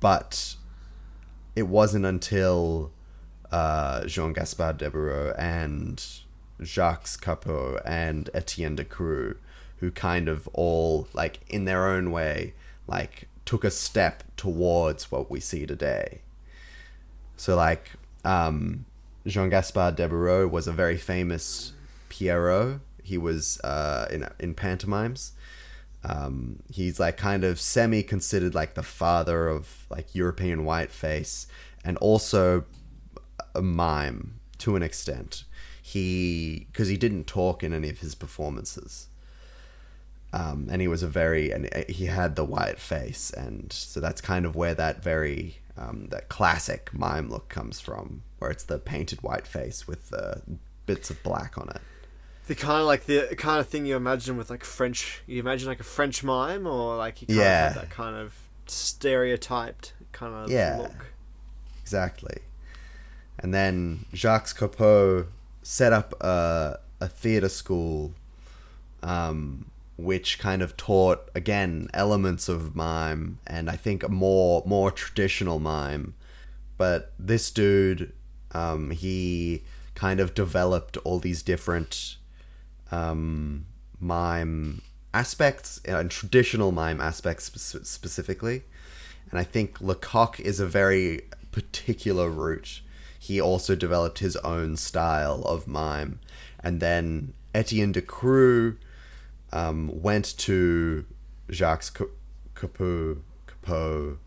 but 0.00 0.56
it 1.56 1.62
wasn't 1.68 2.04
until 2.04 2.90
uh, 3.50 4.04
Jean 4.06 4.32
Gaspard 4.34 4.78
Deburau 4.78 5.34
and 5.38 6.04
Jacques 6.62 7.06
Copeau 7.22 7.80
and 7.86 8.28
Etienne 8.34 8.76
Decroux, 8.76 9.36
who 9.78 9.90
kind 9.90 10.28
of 10.28 10.48
all 10.52 11.08
like 11.14 11.40
in 11.48 11.64
their 11.64 11.86
own 11.86 12.10
way, 12.10 12.54
like 12.86 13.28
took 13.44 13.64
a 13.64 13.70
step 13.70 14.22
towards 14.36 15.10
what 15.10 15.30
we 15.30 15.40
see 15.40 15.66
today. 15.66 16.20
So 17.36 17.56
like 17.56 17.90
um, 18.24 18.86
Jean 19.26 19.50
Gaspard 19.50 19.96
Deburau 19.96 20.50
was 20.50 20.66
a 20.66 20.72
very 20.72 20.96
famous 20.96 21.72
Pierrot. 22.08 22.80
He 23.02 23.18
was 23.18 23.60
uh, 23.60 24.08
in 24.10 24.28
in 24.38 24.54
pantomimes. 24.54 25.32
Um, 26.04 26.62
he's 26.70 27.00
like 27.00 27.16
kind 27.16 27.44
of 27.44 27.58
semi 27.58 28.02
considered 28.02 28.54
like 28.54 28.74
the 28.74 28.82
father 28.82 29.48
of 29.48 29.86
like 29.88 30.14
European 30.14 30.64
whiteface 30.64 31.46
and 31.82 31.96
also 31.98 32.64
a 33.54 33.62
mime 33.62 34.40
to 34.58 34.76
an 34.76 34.82
extent. 34.82 35.44
He 35.82 36.66
because 36.72 36.88
he 36.88 36.96
didn't 36.96 37.26
talk 37.26 37.62
in 37.62 37.72
any 37.72 37.88
of 37.88 37.98
his 37.98 38.14
performances. 38.14 39.08
Um, 40.38 40.66
and 40.70 40.80
he 40.82 40.88
was 40.88 41.02
a 41.04 41.06
very 41.22 41.52
and 41.52 41.68
he 41.88 42.06
had 42.06 42.34
the 42.34 42.44
white 42.44 42.80
face 42.80 43.30
and 43.30 43.72
so 43.72 44.00
that's 44.00 44.20
kind 44.20 44.44
of 44.46 44.56
where 44.56 44.74
that 44.74 45.00
very 45.02 45.58
um, 45.76 46.08
that 46.10 46.28
classic 46.28 46.90
mime 46.92 47.28
look 47.30 47.48
comes 47.48 47.78
from 47.78 48.22
where 48.40 48.50
it's 48.50 48.64
the 48.64 48.78
painted 48.78 49.22
white 49.22 49.46
face 49.46 49.86
with 49.86 50.10
the 50.10 50.42
bits 50.86 51.08
of 51.10 51.22
black 51.22 51.56
on 51.56 51.68
it 51.68 51.80
The 52.48 52.54
kind 52.56 52.80
of 52.80 52.86
like 52.86 53.04
the 53.06 53.34
kind 53.36 53.60
of 53.60 53.68
thing 53.68 53.86
you 53.86 53.96
imagine 53.96 54.36
with 54.36 54.50
like 54.50 54.64
French. 54.64 55.22
You 55.26 55.38
imagine 55.40 55.68
like 55.68 55.80
a 55.80 55.90
French 55.96 56.24
mime, 56.24 56.66
or 56.66 56.96
like 56.96 57.20
you 57.22 57.26
kind 57.28 57.38
Yeah. 57.38 57.66
of 57.68 57.72
have 57.74 57.82
that 57.82 57.90
kind 57.90 58.16
of 58.16 58.34
stereotyped 58.66 59.92
kind 60.12 60.34
of 60.34 60.50
Yeah. 60.50 60.78
look. 60.82 61.06
Exactly. 61.82 62.38
And 63.38 63.52
then 63.54 64.04
Jacques 64.14 64.54
Copeau 64.56 65.26
set 65.62 65.92
up 65.92 66.14
a, 66.20 66.78
a 67.00 67.08
theater 67.08 67.48
school 67.48 68.12
um, 69.02 69.66
which 69.96 70.38
kind 70.38 70.62
of 70.62 70.76
taught, 70.76 71.30
again, 71.34 71.88
elements 71.94 72.48
of 72.48 72.74
mime 72.74 73.38
and 73.46 73.70
I 73.70 73.76
think 73.76 74.08
more, 74.08 74.62
more 74.66 74.90
traditional 74.90 75.60
mime. 75.60 76.14
But 76.76 77.12
this 77.18 77.50
dude, 77.50 78.12
um, 78.52 78.90
he 78.90 79.62
kind 79.94 80.18
of 80.18 80.34
developed 80.34 80.96
all 80.98 81.20
these 81.20 81.42
different 81.42 82.16
um, 82.90 83.66
mime 84.00 84.82
aspects 85.12 85.80
uh, 85.88 85.98
and 85.98 86.10
traditional 86.10 86.72
mime 86.72 87.00
aspects 87.00 87.44
spe- 87.44 87.84
specifically. 87.84 88.64
And 89.30 89.38
I 89.38 89.44
think 89.44 89.80
Lecoq 89.80 90.40
is 90.40 90.58
a 90.58 90.66
very 90.66 91.22
particular 91.52 92.28
route. 92.28 92.80
He 93.18 93.40
also 93.40 93.74
developed 93.76 94.18
his 94.18 94.36
own 94.38 94.76
style 94.76 95.42
of 95.42 95.68
mime. 95.68 96.18
And 96.60 96.80
then 96.80 97.32
Etienne 97.54 97.92
Decroux 97.92 98.76
um, 99.54 99.90
went 100.02 100.36
to 100.38 101.06
Jacques 101.50 101.94
Ca- 101.94 102.04
Copeau, 102.54 103.18
Copeau 103.46 104.18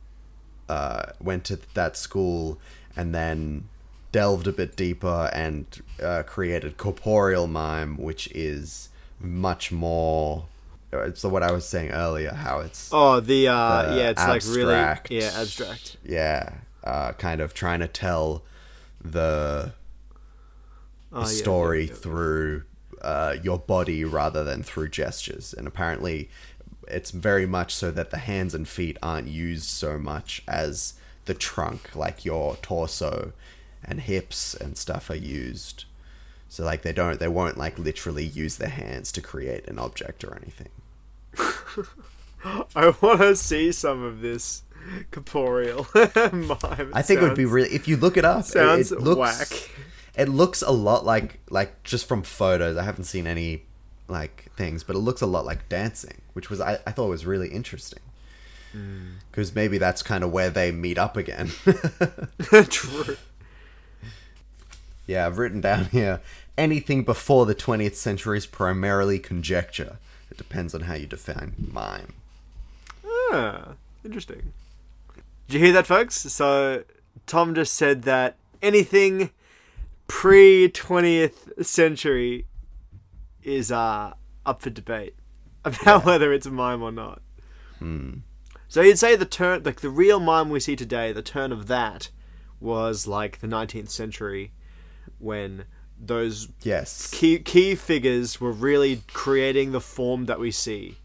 uh, 0.70 1.04
went 1.22 1.44
to 1.46 1.60
that 1.76 1.96
school 1.96 2.58
and 2.96 3.14
then 3.14 3.70
delved 4.12 4.48
a 4.48 4.52
bit 4.52 4.76
deeper 4.76 5.30
and 5.34 5.66
uh, 6.02 6.24
created 6.24 6.78
corporeal 6.78 7.46
mime, 7.48 7.98
which 7.98 8.28
is 8.34 8.90
much 9.20 9.72
more. 9.72 10.46
It's 10.92 11.24
what 11.24 11.44
I 11.44 11.52
was 11.52 11.68
saying 11.68 11.92
earlier. 11.92 12.32
How 12.34 12.60
it's 12.60 12.90
Oh, 12.94 13.20
the 13.20 13.50
uh, 13.50 13.84
The 13.92 13.96
yeah, 13.98 14.10
it's 14.12 14.22
abstract. 14.22 14.46
like 14.48 14.56
really 15.10 15.20
yeah 15.22 15.32
abstract. 15.42 15.98
yeah, 16.06 16.54
uh, 16.84 17.12
kind 17.14 17.42
of 17.42 17.54
trying 17.54 17.82
to 17.82 17.88
tell 17.88 18.44
the 19.04 19.74
Oh, 21.12 21.26
the 21.26 21.34
yeah, 21.34 21.38
story 21.42 21.84
yeah, 21.86 21.90
yeah. 21.92 21.96
through 21.96 22.64
uh, 23.02 23.36
your 23.42 23.58
body 23.60 24.04
rather 24.04 24.44
than 24.44 24.64
through 24.64 24.90
gestures. 24.90 25.54
And 25.54 25.68
apparently, 25.68 26.30
it's 26.88 27.12
very 27.12 27.46
much 27.46 27.74
so 27.74 27.92
that 27.92 28.12
the 28.12 28.18
hands 28.18 28.54
and 28.54 28.68
feet 28.68 28.98
aren't 29.04 29.28
used 29.28 29.66
so 29.66 29.98
much 29.98 30.42
as 30.48 30.94
the 31.26 31.34
trunk, 31.34 31.96
like 31.96 32.24
your 32.26 32.56
torso 32.58 33.34
and 33.84 34.02
hips 34.02 34.54
and 34.54 34.78
stuff 34.78 35.10
are 35.10 35.16
used. 35.16 35.86
So 36.50 36.64
like 36.64 36.82
they 36.82 36.94
don't, 36.94 37.20
they 37.20 37.28
won't 37.28 37.58
like 37.58 37.78
literally 37.78 38.26
use 38.26 38.56
their 38.58 38.70
hands 38.70 39.12
to 39.14 39.22
create 39.22 39.68
an 39.68 39.78
object 39.80 40.24
or 40.24 40.36
anything. 40.36 40.70
I 42.76 42.94
want 43.02 43.20
to 43.22 43.36
see 43.36 43.72
some 43.72 44.04
of 44.04 44.22
this 44.22 44.64
corporeal 45.12 45.88
mime. 45.96 46.92
I 46.94 47.02
think 47.02 47.22
it 47.22 47.24
would 47.24 47.36
be 47.36 47.46
really 47.46 47.70
if 47.74 47.88
you 47.88 47.98
look 47.98 48.16
it 48.16 48.24
up. 48.26 48.42
it- 48.42 48.46
sounds 48.46 48.92
it 48.92 49.02
looks, 49.02 49.18
whack. 49.20 49.70
It 50.18 50.30
looks 50.30 50.62
a 50.62 50.72
lot 50.72 51.06
like 51.06 51.40
like 51.50 51.84
just 51.84 52.08
from 52.08 52.24
photos. 52.24 52.76
I 52.78 52.84
haven't 52.84 53.06
seen 53.06 53.28
any 53.28 53.64
like 54.08 54.52
things, 54.58 54.84
but 54.84 54.96
it 54.96 55.00
looks 55.00 55.22
a 55.22 55.28
lot 55.28 55.46
like 55.46 55.70
dancing, 55.70 56.22
which 56.34 56.50
was 56.50 56.60
I, 56.60 56.80
I 56.86 56.92
thought 56.92 57.10
was 57.10 57.26
really 57.26 57.50
interesting. 57.50 58.00
Because 59.32 59.56
maybe 59.56 59.78
that's 59.78 60.04
kind 60.04 60.24
of 60.24 60.32
where 60.32 60.50
they 60.50 60.72
meet 60.72 60.98
up 61.00 61.18
again. 61.18 61.48
True. 62.70 63.18
yeah, 65.08 65.26
I've 65.26 65.40
written 65.40 65.62
down 65.62 65.86
here 65.86 66.22
anything 66.58 67.04
before 67.04 67.46
the 67.46 67.56
20th 67.56 67.96
century 67.96 68.38
is 68.38 68.46
primarily 68.46 69.20
conjecture. 69.20 69.98
It 70.30 70.38
depends 70.38 70.76
on 70.76 70.82
how 70.82 70.96
you 70.96 71.08
define 71.08 71.54
mime. 71.72 72.14
Ah, 73.32 73.74
interesting. 74.04 74.54
Did 75.48 75.54
you 75.54 75.60
hear 75.60 75.74
that, 75.74 75.88
folks? 75.88 76.16
So 76.16 76.84
Tom 77.26 77.56
just 77.56 77.74
said 77.74 78.04
that 78.04 78.36
anything 78.62 79.32
pre 80.08 80.70
twentieth 80.70 81.52
century 81.66 82.48
is 83.44 83.72
uh, 83.72 84.14
up 84.46 84.62
for 84.62 84.70
debate 84.70 85.16
about 85.66 86.06
whether 86.06 86.34
it's 86.34 86.46
a 86.46 86.52
mime 86.52 86.82
or 86.82 86.92
not. 86.92 87.22
So 88.70 88.82
you'd 88.82 89.00
say 89.00 89.16
the 89.16 89.26
turn, 89.26 89.64
like 89.64 89.82
the 89.82 89.90
real 89.90 90.20
mime 90.20 90.50
we 90.50 90.60
see 90.60 90.76
today, 90.76 91.12
the 91.14 91.22
turn 91.22 91.52
of 91.52 91.68
that 91.68 92.10
was 92.60 93.08
like 93.08 93.40
the 93.40 93.48
nineteenth 93.48 93.90
century, 93.90 94.52
when 95.20 95.66
those 96.00 96.50
Yes. 96.64 97.10
key 97.12 97.40
key 97.40 97.76
figures 97.76 98.40
were 98.42 98.52
really 98.52 99.04
creating 99.14 99.72
the 99.72 99.82
form 99.82 100.26
that 100.26 100.40
we 100.40 100.52
see 100.52 100.98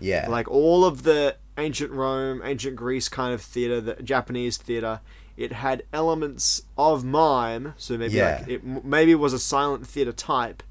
Yeah. 0.00 0.28
like 0.28 0.48
all 0.48 0.84
of 0.84 1.02
the 1.04 1.36
ancient 1.58 1.92
Rome, 1.92 2.40
ancient 2.44 2.74
Greece 2.76 3.08
kind 3.08 3.32
of 3.34 3.40
theater, 3.42 3.80
the 3.80 3.94
Japanese 4.02 4.56
theater, 4.56 5.00
it 5.42 5.52
had 5.52 5.82
elements 5.92 6.62
of 6.78 7.04
mime. 7.04 7.74
So 7.76 7.96
maybe 7.98 8.14
Yeah. 8.14 8.38
like 8.40 8.48
it 8.48 8.64
maybe 8.84 9.10
it 9.12 9.20
was 9.26 9.32
a 9.32 9.38
silent 9.38 9.86
theater 9.86 10.12
type, 10.12 10.62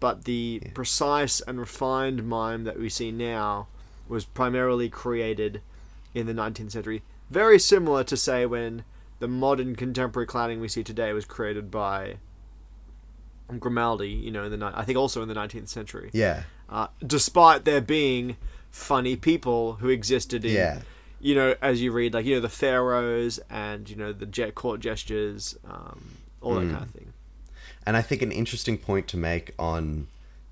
but 0.00 0.24
the 0.24 0.62
precise 0.74 1.40
and 1.46 1.58
refined 1.60 2.26
mime 2.26 2.64
that 2.64 2.78
we 2.78 2.88
see 2.88 3.10
now 3.12 3.68
was 4.08 4.24
primarily 4.24 4.88
created 4.88 5.60
in 6.14 6.26
the 6.26 6.32
19th 6.34 6.70
century. 6.72 7.02
Very 7.30 7.58
similar 7.58 8.04
to 8.04 8.16
say 8.16 8.46
when 8.46 8.84
the 9.18 9.28
modern 9.28 9.74
contemporary 9.76 10.26
cladding 10.26 10.60
we 10.60 10.68
see 10.68 10.84
today 10.84 11.12
was 11.12 11.24
created 11.24 11.70
by 11.70 12.16
Grimaldi, 13.58 14.08
you 14.08 14.30
know, 14.30 14.44
in 14.44 14.50
the 14.50 14.56
ni- 14.56 14.74
I 14.74 14.84
think 14.84 14.98
also 14.98 15.22
in 15.22 15.28
the 15.28 15.34
19th 15.34 15.68
century 15.68 16.10
yeah. 16.12 16.42
uh, 16.68 16.88
despite 17.06 17.64
there 17.64 17.80
being 17.80 18.36
funny 18.70 19.14
people 19.16 19.74
who 19.74 19.88
existed 19.88 20.44
in, 20.44 20.52
Yeah. 20.54 20.80
You 21.26 21.34
know, 21.34 21.56
as 21.60 21.82
you 21.82 21.90
read, 21.90 22.14
like 22.14 22.24
you 22.24 22.36
know, 22.36 22.40
the 22.40 22.48
pharaohs 22.48 23.40
and 23.50 23.90
you 23.90 23.96
know 23.96 24.12
the 24.12 24.26
jet 24.26 24.54
court 24.54 24.78
gestures, 24.78 25.58
um, 25.68 26.18
all 26.40 26.54
that 26.54 26.70
kind 26.70 26.84
of 26.84 26.90
thing. 26.90 27.12
And 27.84 27.96
I 27.96 28.02
think 28.02 28.22
an 28.22 28.30
interesting 28.30 28.78
point 28.78 29.08
to 29.08 29.16
make 29.16 29.52
on 29.58 30.06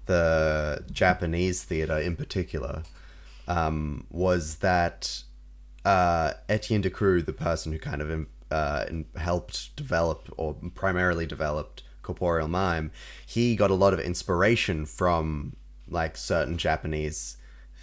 the 0.06 0.84
Japanese 0.90 1.62
theater 1.62 1.96
in 1.98 2.16
particular 2.16 2.82
um, 3.46 4.04
was 4.10 4.56
that 4.56 5.22
uh, 5.84 6.32
Etienne 6.48 6.82
Decroux, 6.82 7.24
the 7.24 7.32
person 7.32 7.70
who 7.70 7.78
kind 7.78 8.02
of 8.02 8.26
uh, 8.50 8.87
helped 9.16 9.76
develop 9.76 10.28
or 10.37 10.56
primarily 10.74 11.24
developed 11.24 11.84
corporeal 12.02 12.48
mime, 12.48 12.90
he 13.24 13.54
got 13.54 13.70
a 13.70 13.74
lot 13.74 13.92
of 13.92 14.00
inspiration 14.00 14.87
from 14.87 15.54
like 15.88 16.16
certain 16.16 16.58
Japanese 16.58 17.37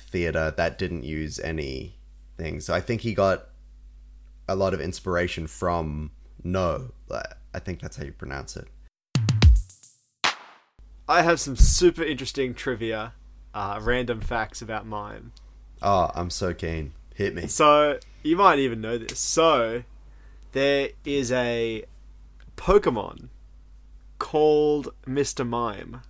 theater 0.10 0.54
that 0.58 0.78
didn't 0.78 1.06
use 1.06 1.40
any 1.40 1.96
things. 2.42 2.66
So 2.66 2.74
I 2.74 2.82
think 2.82 3.02
he 3.02 3.14
got 3.14 3.50
a 4.48 4.56
lot 4.56 4.74
of 4.74 4.82
inspiration 4.82 5.48
from 5.48 6.12
No. 6.44 6.92
I 7.54 7.60
think 7.60 7.82
that's 7.82 7.98
how 7.98 8.04
you 8.04 8.14
pronounce 8.14 8.58
it. 8.58 8.68
I 11.08 11.22
have 11.22 11.40
some 11.40 11.58
super 11.58 12.04
interesting 12.04 12.54
trivia, 12.54 13.14
uh, 13.54 13.80
random 13.82 14.22
facts 14.22 14.62
about 14.62 14.86
mime. 14.86 15.34
Oh, 15.82 16.10
I'm 16.16 16.30
so 16.30 16.54
keen. 16.54 16.94
Hit 17.14 17.36
me. 17.36 17.48
So 17.48 18.00
you 18.24 18.38
might 18.38 18.60
even 18.60 18.80
know 18.80 18.98
this. 18.98 19.20
So 19.20 19.84
there 20.54 20.90
is 21.04 21.32
a 21.32 21.84
Pokemon 22.56 23.28
called 24.20 24.94
Mr. 25.06 25.48
Mime. 25.48 26.02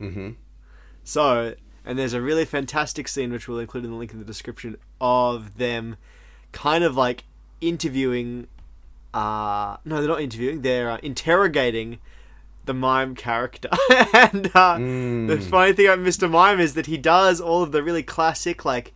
Mm-hmm. 0.00 0.30
So, 1.04 1.54
and 1.84 1.98
there's 1.98 2.12
a 2.12 2.20
really 2.20 2.44
fantastic 2.44 3.08
scene 3.08 3.32
which 3.32 3.48
we'll 3.48 3.58
include 3.58 3.84
in 3.84 3.90
the 3.90 3.96
link 3.96 4.12
in 4.12 4.18
the 4.18 4.24
description 4.24 4.76
of 5.00 5.58
them 5.58 5.96
kind 6.52 6.84
of 6.84 6.96
like 6.96 7.24
interviewing 7.60 8.46
uh 9.14 9.76
no, 9.84 9.98
they're 9.98 10.08
not 10.08 10.20
interviewing, 10.20 10.62
they're 10.62 10.90
uh, 10.90 10.98
interrogating 11.02 11.98
the 12.64 12.74
mime 12.74 13.14
character. 13.14 13.68
and 14.14 14.50
uh, 14.54 14.78
the 14.78 15.46
funny 15.50 15.72
thing 15.72 15.86
about 15.86 15.98
Mr. 15.98 16.30
Mime 16.30 16.60
is 16.60 16.74
that 16.74 16.86
he 16.86 16.96
does 16.96 17.40
all 17.40 17.62
of 17.62 17.72
the 17.72 17.82
really 17.82 18.02
classic 18.02 18.64
like 18.64 18.92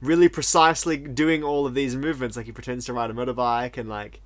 really 0.00 0.28
precisely 0.28 0.96
doing 0.96 1.42
all 1.44 1.66
of 1.66 1.74
these 1.74 1.94
movements 1.94 2.36
like 2.36 2.46
he 2.46 2.52
pretends 2.52 2.86
to 2.86 2.92
ride 2.92 3.10
a 3.10 3.12
motorbike 3.12 3.76
and 3.76 3.88
like 3.88 4.20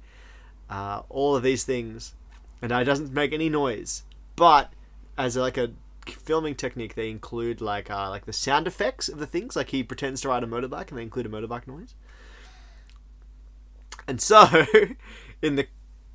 uh, 0.70 1.02
all 1.08 1.34
of 1.36 1.42
these 1.42 1.64
things 1.64 2.14
and 2.62 2.72
uh, 2.72 2.76
it 2.76 2.84
doesn't 2.84 3.12
make 3.12 3.32
any 3.32 3.48
noise 3.48 4.04
but 4.36 4.72
as 5.18 5.36
like 5.36 5.56
a 5.56 5.70
filming 6.10 6.54
technique 6.54 6.94
they 6.94 7.10
include 7.10 7.60
like 7.60 7.90
uh, 7.90 8.08
like 8.10 8.26
the 8.26 8.32
sound 8.32 8.66
effects 8.66 9.08
of 9.08 9.18
the 9.18 9.26
things. 9.26 9.56
Like 9.56 9.70
he 9.70 9.82
pretends 9.82 10.20
to 10.22 10.28
ride 10.28 10.42
a 10.42 10.46
motorbike 10.46 10.88
and 10.90 10.98
they 10.98 11.02
include 11.02 11.26
a 11.26 11.28
motorbike 11.28 11.66
noise. 11.66 11.94
And 14.06 14.20
so 14.20 14.66
in 15.42 15.56
the 15.56 15.66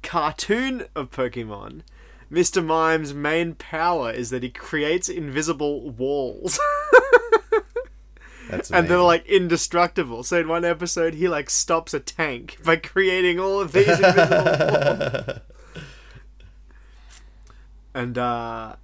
cartoon 0.02 0.86
of 0.96 1.12
pokemon 1.12 1.82
mr 2.32 2.64
mime's 2.64 3.14
main 3.14 3.56
power 3.56 4.12
is 4.12 4.30
that 4.30 4.44
he 4.44 4.50
creates 4.50 5.10
invisible 5.10 5.90
walls. 5.90 6.60
That's 8.50 8.72
and 8.72 8.88
they're 8.88 8.98
like 8.98 9.28
indestructible. 9.28 10.24
So 10.24 10.40
in 10.40 10.48
one 10.48 10.66
episode 10.66 11.14
he 11.16 11.28
like 11.28 11.50
stops 11.50 11.94
a 11.94 12.00
tank 12.00 12.58
by 12.64 12.78
creating 12.78 13.40
all 13.40 13.60
of 13.60 13.72
these 13.72 13.88
invisible 13.88 14.44
walls. 14.46 15.40
And 17.94 18.18
uh, 18.18 18.76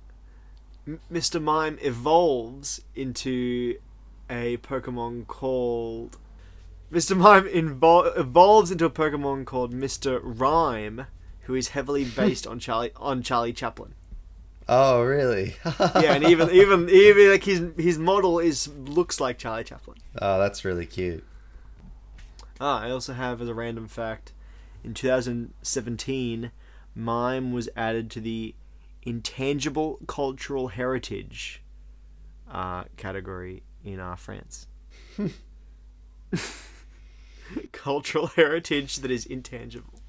Mr. 1.11 1.41
Mime 1.41 1.77
evolves 1.81 2.81
into 2.95 3.77
a 4.29 4.57
Pokemon 4.57 5.27
called. 5.27 6.17
Mr. 6.91 7.17
Mime 7.17 7.45
invol- 7.47 8.17
evolves 8.17 8.71
into 8.71 8.85
a 8.85 8.89
Pokemon 8.89 9.45
called 9.45 9.73
Mr. 9.73 10.19
Rime, 10.23 11.07
who 11.41 11.55
is 11.55 11.69
heavily 11.69 12.05
based 12.15 12.45
on 12.45 12.59
Charlie 12.59 12.91
on 12.97 13.23
Charlie 13.23 13.53
Chaplin. 13.53 13.93
oh, 14.69 15.01
really? 15.03 15.55
Yeah, 15.79 16.13
and 16.13 16.23
even 16.23 16.49
even 16.51 16.89
even 16.89 17.31
like 17.31 17.43
his 17.43 17.63
his 17.77 17.97
model 17.97 18.39
is 18.39 18.67
looks 18.67 19.19
like 19.19 19.37
Charlie 19.39 19.63
Chaplin. 19.63 19.97
oh, 20.21 20.39
that's 20.39 20.63
really 20.63 20.85
cute. 20.85 21.23
Ah, 22.61 22.81
I 22.81 22.89
also 22.91 23.13
have 23.13 23.41
as 23.41 23.49
a 23.49 23.53
random 23.53 23.87
fact, 23.87 24.31
in 24.83 24.93
2017, 24.93 26.51
mime 26.95 27.51
was 27.51 27.67
added 27.75 28.09
to 28.11 28.21
the 28.21 28.55
intangible 29.05 29.99
cultural 30.07 30.69
heritage 30.69 31.61
uh, 32.51 32.85
category 32.97 33.63
in 33.83 33.99
uh, 33.99 34.15
France. 34.15 34.67
cultural 37.71 38.27
heritage 38.27 38.97
that 38.97 39.11
is 39.11 39.25
intangible. 39.25 39.99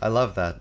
I 0.00 0.08
love 0.08 0.36
that. 0.36 0.60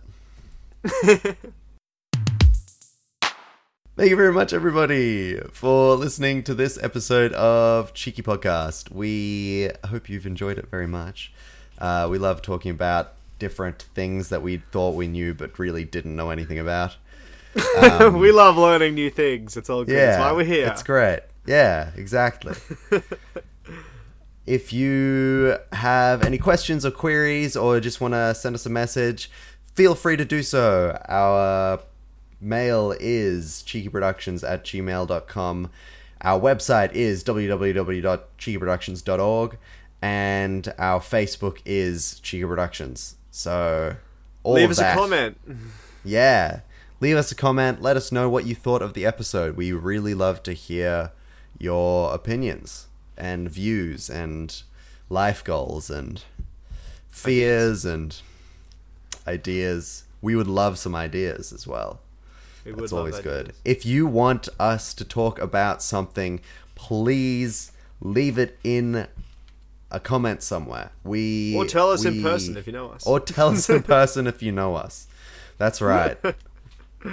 Thank 3.96 4.12
you 4.12 4.16
very 4.16 4.32
much, 4.32 4.54
everybody, 4.54 5.40
for 5.52 5.96
listening 5.96 6.44
to 6.44 6.54
this 6.54 6.78
episode 6.84 7.34
of 7.34 7.94
Cheeky 7.96 8.22
Podcast. 8.22 8.92
We 8.92 9.72
hope 9.86 10.08
you've 10.08 10.28
enjoyed 10.28 10.60
it 10.60 10.68
very 10.70 10.86
much. 10.86 11.34
Uh, 11.80 12.08
we 12.10 12.20
love 12.20 12.42
talking 12.44 12.72
about 12.72 13.14
different 13.40 13.84
things 13.96 14.30
that 14.30 14.42
we 14.42 14.58
thought 14.58 14.96
we 14.96 15.08
knew 15.08 15.34
but 15.34 15.58
really 15.60 15.84
didn't 15.84 16.16
know 16.16 16.30
anything 16.30 16.60
about. 16.60 16.96
Um, 17.78 18.20
we 18.20 18.32
love 18.32 18.58
learning 18.58 18.96
new 18.96 19.10
things. 19.10 19.58
It's 19.58 19.70
all 19.70 19.84
good. 19.84 19.96
yeah, 19.96 20.06
That's 20.08 20.20
why 20.20 20.32
we're 20.34 20.46
here. 20.46 20.68
It's 20.68 20.84
great. 20.84 21.20
Yeah, 21.46 21.92
exactly. 21.96 22.56
if 24.46 24.72
you 24.74 25.58
have 25.74 26.24
any 26.24 26.38
questions 26.38 26.86
or 26.86 26.92
queries 26.92 27.56
or 27.56 27.80
just 27.80 28.02
want 28.02 28.14
to 28.14 28.36
send 28.36 28.56
us 28.56 28.66
a 28.66 28.70
message, 28.70 29.32
feel 29.76 29.96
free 29.96 30.18
to 30.18 30.26
do 30.26 30.44
so. 30.44 31.00
Our 31.08 31.80
mail 32.42 32.94
is 33.00 33.64
cheekyproductions 33.66 34.48
at 34.48 34.64
gmail.com. 34.64 35.70
Our 36.22 36.40
website 36.40 36.94
is 36.94 37.24
www.cheekyproductions.org. 37.24 39.58
And 40.02 40.74
our 40.78 41.00
Facebook 41.00 41.60
is 41.66 42.20
Cheeky 42.20 42.46
Productions. 42.46 43.16
So, 43.32 43.96
all 44.44 44.54
Leave 44.54 44.70
us 44.70 44.78
that. 44.78 44.96
a 44.96 45.00
comment. 45.00 45.40
Yeah. 46.06 46.60
Leave 47.00 47.16
us 47.16 47.32
a 47.32 47.36
comment. 47.36 47.82
Let 47.82 47.96
us 47.96 48.12
know 48.12 48.28
what 48.28 48.46
you 48.46 48.56
thought 48.56 48.82
of 48.82 48.94
the 48.94 49.06
episode. 49.06 49.56
We 49.56 49.72
really 49.72 50.16
love 50.16 50.42
to 50.44 50.54
hear 50.54 51.12
your 51.60 52.14
opinions 52.14 52.88
and 53.16 53.50
views 53.50 54.10
and 54.10 54.62
life 55.08 55.44
goals 55.44 55.92
and 55.92 56.24
fears 57.08 57.86
and 57.86 58.20
ideas. 59.28 60.06
We 60.24 60.36
would 60.36 60.48
love 60.48 60.80
some 60.80 60.96
ideas 60.96 61.54
as 61.54 61.68
well. 61.68 62.00
We 62.66 62.72
would 62.72 62.82
That's 62.82 62.94
always 62.94 63.20
good. 63.20 63.54
If 63.64 63.86
you 63.86 64.08
want 64.08 64.50
us 64.60 64.96
to 64.96 65.06
talk 65.06 65.40
about 65.40 65.84
something, 65.84 66.42
please 66.74 67.72
leave 68.02 68.40
it 68.40 68.58
in 68.64 69.08
a 69.92 70.00
comment 70.00 70.42
somewhere. 70.42 70.92
We 71.04 71.56
Or 71.56 71.66
tell 71.66 71.92
us 71.92 72.06
in 72.06 72.24
person 72.24 72.58
if 72.58 72.66
you 72.66 72.74
know 72.74 72.90
us. 72.90 73.06
Or 73.06 73.20
tell 73.20 73.50
us 73.50 73.70
in 73.70 73.84
person 73.84 74.26
if 74.26 74.42
you 74.42 74.52
know 74.52 74.76
us. 74.76 75.08
That's 75.60 75.80
right. 75.80 76.18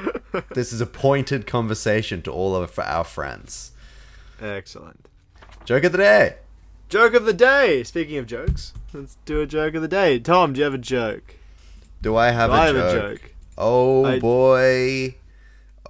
this 0.54 0.72
is 0.72 0.80
a 0.80 0.86
pointed 0.86 1.46
conversation 1.46 2.22
to 2.22 2.30
all 2.32 2.54
of 2.56 2.78
our 2.78 3.04
friends. 3.04 3.72
Excellent. 4.40 5.06
Joke 5.64 5.84
of 5.84 5.92
the 5.92 5.98
day. 5.98 6.36
Joke 6.88 7.14
of 7.14 7.24
the 7.24 7.32
day. 7.32 7.82
Speaking 7.84 8.18
of 8.18 8.26
jokes, 8.26 8.72
let's 8.92 9.16
do 9.24 9.40
a 9.40 9.46
joke 9.46 9.74
of 9.74 9.82
the 9.82 9.88
day. 9.88 10.18
Tom, 10.18 10.52
do 10.52 10.58
you 10.58 10.64
have 10.64 10.74
a 10.74 10.78
joke? 10.78 11.36
Do 12.02 12.16
I 12.16 12.30
have, 12.30 12.50
Do 12.50 12.54
a, 12.56 12.58
I 12.60 12.66
have 12.66 12.74
joke? 12.74 12.94
a 12.94 13.08
joke? 13.18 13.34
Oh 13.56 14.04
I- 14.04 14.18
boy. 14.18 15.14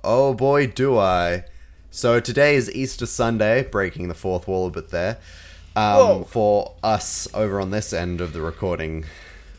Oh 0.02 0.34
boy, 0.34 0.66
do 0.66 0.98
I. 0.98 1.44
So 1.90 2.20
today 2.20 2.56
is 2.56 2.70
Easter 2.74 3.06
Sunday, 3.06 3.62
breaking 3.62 4.08
the 4.08 4.14
fourth 4.14 4.46
wall 4.46 4.66
a 4.66 4.70
bit 4.70 4.90
there. 4.90 5.18
Um, 5.76 6.24
for 6.24 6.74
us 6.84 7.26
over 7.34 7.60
on 7.60 7.70
this 7.70 7.92
end 7.92 8.20
of 8.20 8.32
the 8.32 8.40
recording. 8.40 9.06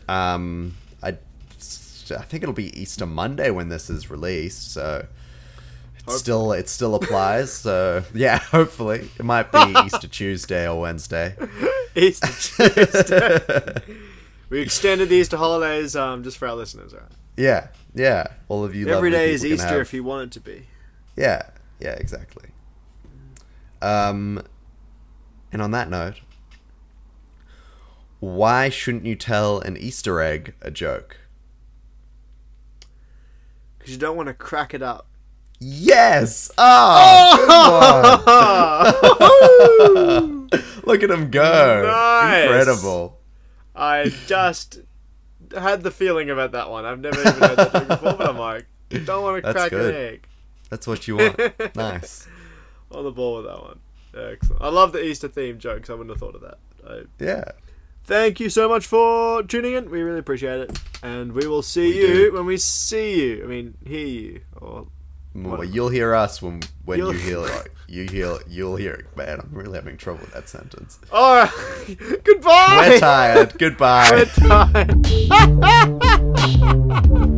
Um, 0.08 0.76
I, 2.12 2.22
think 2.22 2.44
it'll 2.44 2.54
be 2.54 2.78
Easter 2.80 3.06
Monday 3.06 3.50
when 3.50 3.70
this 3.70 3.90
is 3.90 4.10
released, 4.10 4.72
so 4.72 5.06
it 5.98 6.12
still 6.12 6.52
it 6.52 6.70
still 6.70 6.96
applies. 6.96 7.52
So 7.52 8.04
yeah, 8.14 8.38
hopefully 8.52 9.10
it 9.18 9.26
might 9.26 9.52
be 9.52 9.74
Easter 9.86 10.08
Tuesday 10.08 10.68
or 10.68 10.80
Wednesday. 10.80 11.36
Easter 11.96 12.28
Tuesday. 12.28 13.76
we 14.50 14.62
extended 14.62 15.10
the 15.10 15.16
Easter 15.16 15.38
holidays 15.38 15.96
um, 15.96 16.24
just 16.24 16.38
for 16.38 16.48
our 16.48 16.56
listeners, 16.56 16.94
right? 16.94 17.04
Yeah, 17.38 17.68
yeah. 17.94 18.28
All 18.48 18.64
of 18.64 18.76
you. 18.76 18.88
Every 18.88 19.12
day 19.12 19.32
is 19.32 19.46
Easter 19.46 19.68
have- 19.68 19.82
if 19.82 19.94
you 19.94 20.04
want 20.04 20.28
it 20.28 20.32
to 20.34 20.40
be. 20.40 20.68
Yeah, 21.16 21.44
yeah, 21.80 21.94
exactly. 21.94 22.50
Um, 23.82 24.42
and 25.52 25.62
on 25.62 25.72
that 25.72 25.90
note, 25.90 26.22
why 28.20 28.70
shouldn't 28.70 29.06
you 29.06 29.16
tell 29.16 29.60
an 29.60 29.78
Easter 29.78 30.20
egg 30.20 30.56
a 30.62 30.72
joke? 30.72 31.18
Because 33.86 33.94
you 33.94 34.00
don't 34.02 34.18
want 34.18 34.26
to 34.30 34.34
crack 34.34 34.74
it 34.74 34.82
up. 34.82 35.06
Yes! 35.60 36.52
Ah, 36.58 37.38
oh, 38.98 40.48
good 40.50 40.50
one. 40.52 40.62
Look 40.86 41.04
at 41.04 41.12
him 41.12 41.30
go! 41.30 41.84
Nice. 41.86 42.46
Incredible. 42.46 43.20
I 43.76 44.12
just 44.26 44.80
had 45.56 45.84
the 45.84 45.92
feeling 45.92 46.32
about 46.32 46.54
that 46.54 46.72
one. 46.72 46.84
I've 46.86 47.00
never 47.00 47.20
even 47.20 47.34
heard 47.34 47.58
that 47.58 47.74
joke 47.74 47.88
before, 47.90 48.14
but 48.14 48.28
I'm 48.28 48.40
like, 48.40 48.66
don't 49.06 49.22
want 49.22 49.38
to 49.38 49.42
That's 49.44 49.56
crack 49.56 49.70
good. 49.70 49.94
an 49.94 50.02
egg. 50.14 50.28
That's 50.72 50.88
what 50.88 51.08
you 51.08 51.18
want. 51.18 51.40
Nice. 51.76 52.28
On 52.92 53.04
the 53.04 53.12
ball 53.12 53.36
with 53.38 53.46
that 53.46 53.62
one. 53.62 53.80
Excellent. 54.18 54.62
I 54.64 54.70
love 54.70 54.94
the 54.94 55.04
Easter 55.06 55.28
theme 55.28 55.60
jokes. 55.60 55.92
I 55.92 55.94
wouldn't 55.94 56.10
have 56.10 56.20
thought 56.20 56.34
of 56.36 56.42
that. 56.42 56.58
I, 56.88 57.04
Yeah. 57.24 57.52
Thank 58.06 58.40
you 58.40 58.50
so 58.50 58.68
much 58.70 58.86
for 58.86 59.44
tuning 59.44 59.74
in. 59.74 59.90
We 59.90 60.02
really 60.02 60.20
appreciate 60.20 60.60
it. 60.62 60.80
And 61.04 61.34
we 61.34 61.48
will 61.48 61.62
see 61.62 61.88
We 61.90 62.02
you 62.02 62.08
do. 62.08 62.34
when 62.34 62.46
we 62.46 62.58
see 62.58 63.22
you. 63.22 63.44
I 63.44 63.48
mean, 63.48 63.74
hear 63.86 64.08
you. 64.08 64.42
Or 64.60 64.88
Well, 65.34 65.64
you'll 65.64 65.90
hear 65.90 66.14
us 66.16 66.42
when 66.42 66.62
when 66.86 66.98
You'll- 67.00 67.14
you 67.14 67.20
hear 67.30 67.46
it. 67.48 67.72
You 67.88 68.06
hear 68.10 68.38
you'll 68.48 68.78
hear 68.78 68.94
it. 68.94 69.16
Man, 69.16 69.40
I'm 69.42 69.50
really 69.52 69.76
having 69.76 69.96
trouble 69.98 70.22
with 70.22 70.34
that 70.34 70.50
sentence. 70.50 70.98
all 71.12 71.36
right. 71.36 71.52
Goodbye. 72.24 72.88
We're 72.90 73.00
tired. 73.00 73.54
Goodbye. 73.60 74.10
We're 74.16 74.26
tired. 77.06 77.32